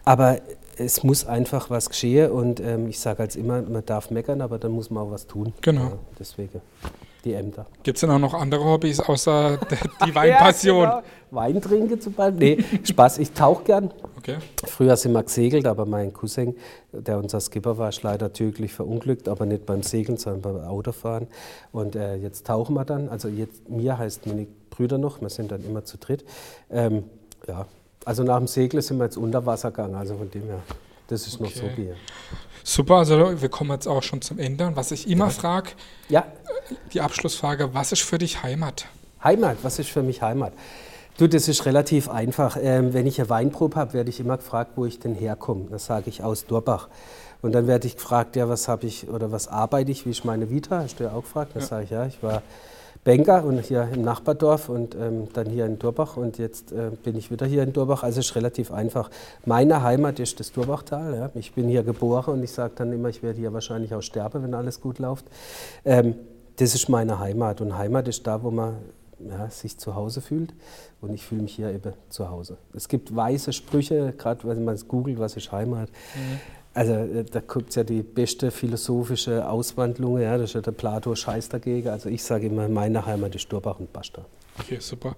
aber 0.05 0.39
es 0.77 1.03
muss 1.03 1.27
einfach 1.27 1.71
was 1.71 1.89
geschehen 1.89 2.31
und 2.31 2.61
ähm, 2.61 2.89
ich 2.89 2.99
sage 2.99 3.23
als 3.23 3.37
immer, 3.37 3.63
man 3.63 3.85
darf 3.85 4.11
meckern, 4.11 4.41
aber 4.41 4.59
dann 4.59 4.73
muss 4.73 4.91
man 4.91 5.05
auch 5.05 5.11
was 5.11 5.27
tun. 5.27 5.53
Genau. 5.61 5.83
Ja, 5.83 5.99
deswegen 6.19 6.61
die 7.25 7.35
Ämter. 7.35 7.67
Gibt 7.83 7.97
es 7.97 8.01
denn 8.01 8.11
auch 8.11 8.19
noch 8.19 8.35
andere 8.35 8.65
Hobbys 8.65 9.01
außer 9.01 9.59
die 10.07 10.15
Weinpassion? 10.15 10.83
ja, 10.83 10.95
genau. 10.97 11.07
Wein 11.31 11.63
trinken 11.63 12.01
zum 12.01 12.13
Beispiel? 12.13 12.57
Nee, 12.57 12.65
Spaß, 12.85 13.19
ich 13.19 13.33
tauche 13.33 13.65
gern. 13.65 13.91
Okay. 14.19 14.37
Früher 14.65 14.97
sind 14.97 15.13
wir 15.13 15.23
gesegelt, 15.23 15.67
aber 15.67 15.87
mein 15.87 16.13
Cousin, 16.13 16.55
der 16.93 17.19
unser 17.19 17.41
Skipper 17.41 17.79
war, 17.79 17.89
ist 17.89 18.03
leider 18.03 18.33
tödlich 18.33 18.73
verunglückt, 18.73 19.29
aber 19.29 19.47
nicht 19.47 19.65
beim 19.65 19.83
Segeln, 19.83 20.19
sondern 20.19 20.43
beim 20.43 20.65
Autofahren. 20.65 21.29
Und 21.73 21.97
äh, 21.97 22.17
jetzt 22.17 22.47
tauchen 22.47 22.75
wir 22.75 22.85
dann, 22.85 23.09
also 23.09 23.29
jetzt, 23.29 23.69
mir 23.69 23.97
heißt 23.99 24.27
meine 24.27 24.47
Brüder 24.71 24.99
noch, 24.99 25.21
wir 25.21 25.31
sind 25.31 25.53
dann 25.53 25.65
immer 25.65 25.85
zu 25.85 25.97
dritt. 25.97 26.25
Ähm, 26.71 27.05
ja, 27.49 27.67
also 28.05 28.23
nach 28.23 28.39
dem 28.39 28.47
Segeln 28.47 28.83
sind 28.83 28.99
wir 28.99 29.05
jetzt 29.05 29.17
unter 29.17 29.45
Wasser 29.47 29.71
gegangen, 29.71 29.95
also 29.95 30.17
von 30.17 30.31
dem 30.31 30.45
her. 30.45 30.63
Das 31.09 31.27
ist 31.27 31.35
okay. 31.35 31.45
noch 31.45 31.51
so 31.51 31.67
Bier. 31.77 31.97
Super, 32.65 32.97
also 32.97 33.41
wir 33.41 33.49
kommen 33.49 33.71
jetzt 33.73 33.87
auch 33.89 34.03
schon 34.03 34.23
zum 34.23 34.39
Ende. 34.39 34.67
Und 34.67 34.77
was 34.77 34.93
ich 34.93 35.09
immer 35.09 35.27
ja. 35.27 35.31
frage, 35.31 35.71
ja. 36.09 36.25
die 36.93 37.01
Abschlussfrage, 37.01 37.75
was 37.75 37.93
ist 37.93 38.03
für 38.03 38.19
dich 38.19 38.43
Heimat? 38.43 38.87
Heimat, 39.23 39.59
was 39.63 39.79
ist 39.79 39.91
für 39.91 40.03
mich 40.03 40.23
Heimat? 40.23 40.53
Du, 41.19 41.29
das 41.29 41.49
ist 41.49 41.67
relativ 41.67 42.09
einfach. 42.09 42.57
Ähm, 42.61 42.95
wenn 42.95 43.07
ich 43.07 43.21
eine 43.21 43.29
Weinprobe 43.29 43.77
habe, 43.77 43.93
werde 43.93 44.11
ich 44.11 44.21
immer 44.21 44.37
gefragt, 44.37 44.73
wo 44.77 44.87
ich 44.87 44.99
denn 44.99 45.15
herkomme. 45.15 45.67
Das 45.71 45.87
sage 45.87 46.09
ich 46.09 46.23
aus 46.23 46.47
Durbach. 46.47 46.89
Und 47.43 47.53
dann 47.53 47.67
werde 47.67 47.87
ich 47.87 47.97
gefragt, 47.97 48.37
ja, 48.37 48.49
was 48.49 48.69
habe 48.69 48.87
ich 48.87 49.09
oder 49.09 49.33
was 49.33 49.49
arbeite 49.49 49.91
ich, 49.91 50.07
wie 50.07 50.11
ist 50.11 50.25
meine 50.25 50.49
Vita? 50.49 50.79
Hast 50.79 51.01
du 51.01 51.05
ja 51.05 51.13
auch 51.13 51.23
gefragt. 51.23 51.53
Das 51.55 51.65
ja. 51.65 51.69
sage 51.69 51.85
ich, 51.85 51.91
ja, 51.91 52.07
ich 52.07 52.23
war 52.23 52.43
Banker 53.05 53.45
und 53.45 53.61
hier 53.61 53.89
im 53.93 54.03
Nachbardorf 54.03 54.69
und 54.69 54.95
ähm, 54.95 55.27
dann 55.33 55.49
hier 55.49 55.67
in 55.67 55.79
Durbach 55.79 56.17
und 56.17 56.39
jetzt 56.39 56.71
äh, 56.71 56.91
bin 57.03 57.17
ich 57.17 57.33
wieder 57.33 57.47
hier 57.47 57.65
in 57.65 57.73
Durbach. 57.73 58.05
Also 58.05 58.21
es 58.21 58.27
ist 58.27 58.37
relativ 58.37 58.71
einfach. 58.71 59.11
Meine 59.45 59.83
Heimat 59.83 60.21
ist 60.21 60.39
das 60.39 60.53
Durbachtal. 60.53 61.17
Ja. 61.17 61.31
Ich 61.35 61.53
bin 61.53 61.69
hier 61.69 61.83
geboren 61.83 62.35
und 62.35 62.45
ich 62.45 62.53
sage 62.53 62.75
dann 62.77 62.93
immer, 62.93 63.09
ich 63.09 63.23
werde 63.25 63.41
hier 63.41 63.53
wahrscheinlich 63.53 63.93
auch 63.93 64.03
sterben, 64.03 64.45
wenn 64.45 64.55
alles 64.55 64.81
gut 64.81 65.01
läuft. 65.01 65.25
Ähm, 65.85 66.15
das 66.57 66.77
ist 66.77 66.89
meine 66.89 67.19
Heimat 67.19 67.61
und 67.61 67.77
Heimat 67.77 68.07
ist 68.07 68.25
da, 68.25 68.41
wo 68.43 68.53
man 68.53 68.77
ja, 69.19 69.51
sich 69.51 69.79
zu 69.79 69.97
Hause 69.97 70.21
fühlt 70.21 70.55
und 71.01 71.13
ich 71.13 71.25
fühle 71.25 71.43
mich 71.43 71.55
hier 71.55 71.73
eben 71.73 71.95
zu 72.09 72.31
Hause. 72.31 72.57
Es 72.73 72.89
gibt 72.89 73.15
weiße 73.15 73.53
Sprüche, 73.53 74.15
gerade 74.17 74.47
wenn 74.47 74.65
man 74.65 74.75
es 74.75 74.87
googelt, 74.87 75.19
was 75.19 75.37
ist 75.37 75.51
Heimat. 75.51 75.89
Mhm. 75.89 76.62
Also 76.75 76.93
äh, 76.93 77.25
da 77.31 77.41
gibt 77.41 77.71
es 77.71 77.75
ja 77.77 77.85
die 77.85 78.03
beste 78.03 78.51
philosophische 78.51 79.49
Auswandlung, 79.49 80.21
ja, 80.21 80.37
das 80.39 80.51
ist 80.51 80.55
ja 80.55 80.61
der 80.61 80.73
Plato 80.73 81.15
Scheiß 81.15 81.49
dagegen. 81.49 81.89
Also 81.89 82.09
ich 82.09 82.23
sage 82.23 82.47
immer, 82.47 82.69
meine 82.69 83.05
Heimat 83.05 83.35
ist 83.35 83.53
Durbach 83.53 83.79
und 83.79 83.93
Basta. 83.93 84.25
Okay, 84.59 84.79
super. 84.81 85.17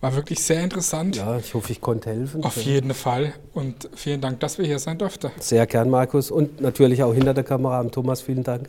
War 0.00 0.14
wirklich 0.14 0.42
sehr 0.42 0.62
interessant. 0.62 1.16
Ja, 1.16 1.38
ich 1.38 1.54
hoffe, 1.54 1.72
ich 1.72 1.80
konnte 1.80 2.10
helfen. 2.10 2.44
Auf 2.44 2.56
jeden 2.58 2.92
Fall. 2.92 3.32
Und 3.54 3.88
vielen 3.94 4.20
Dank, 4.20 4.40
dass 4.40 4.58
wir 4.58 4.66
hier 4.66 4.78
sein 4.78 4.98
durften. 4.98 5.30
Sehr 5.40 5.66
gern, 5.66 5.88
Markus. 5.88 6.30
Und 6.30 6.60
natürlich 6.60 7.02
auch 7.02 7.14
hinter 7.14 7.32
der 7.32 7.44
Kamera 7.44 7.80
am 7.80 7.90
Thomas, 7.90 8.20
vielen 8.20 8.44
Dank. 8.44 8.68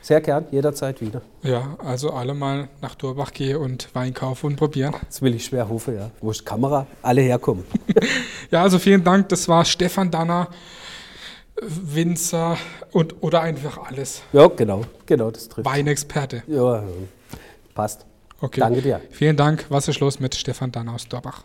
Sehr 0.00 0.20
gern, 0.20 0.46
jederzeit 0.52 1.00
wieder. 1.00 1.22
Ja, 1.42 1.76
also 1.84 2.10
alle 2.12 2.32
mal 2.32 2.68
nach 2.80 2.94
Durbach 2.94 3.32
gehen 3.32 3.56
und 3.56 3.92
Wein 3.94 4.14
kaufen 4.14 4.46
und 4.46 4.56
probieren. 4.56 4.94
Das 5.06 5.20
will 5.20 5.34
ich 5.34 5.44
schwer 5.44 5.68
hoffen, 5.68 5.96
ja. 5.96 6.10
Wo 6.20 6.30
ist 6.30 6.42
die 6.42 6.44
Kamera? 6.44 6.86
Alle 7.02 7.22
herkommen. 7.22 7.64
ja, 8.50 8.62
also 8.62 8.78
vielen 8.78 9.02
Dank. 9.02 9.28
Das 9.30 9.48
war 9.48 9.64
Stefan 9.64 10.12
Danner. 10.12 10.48
Winzer 11.60 12.56
und 12.92 13.22
oder 13.22 13.42
einfach 13.42 13.78
alles. 13.78 14.22
Ja, 14.32 14.46
genau, 14.48 14.82
genau, 15.06 15.30
das 15.30 15.48
trifft. 15.48 15.66
Weinexperte. 15.66 16.42
Ja, 16.46 16.84
passt. 17.74 18.06
Okay. 18.40 18.60
Danke 18.60 18.82
dir. 18.82 19.00
Vielen 19.10 19.36
Dank. 19.36 19.66
Was 19.68 19.88
ist 19.88 20.00
los 20.00 20.20
mit 20.20 20.34
Stefan 20.34 20.70
Dann 20.70 20.88
aus 20.88 21.08
Dorbach? 21.08 21.44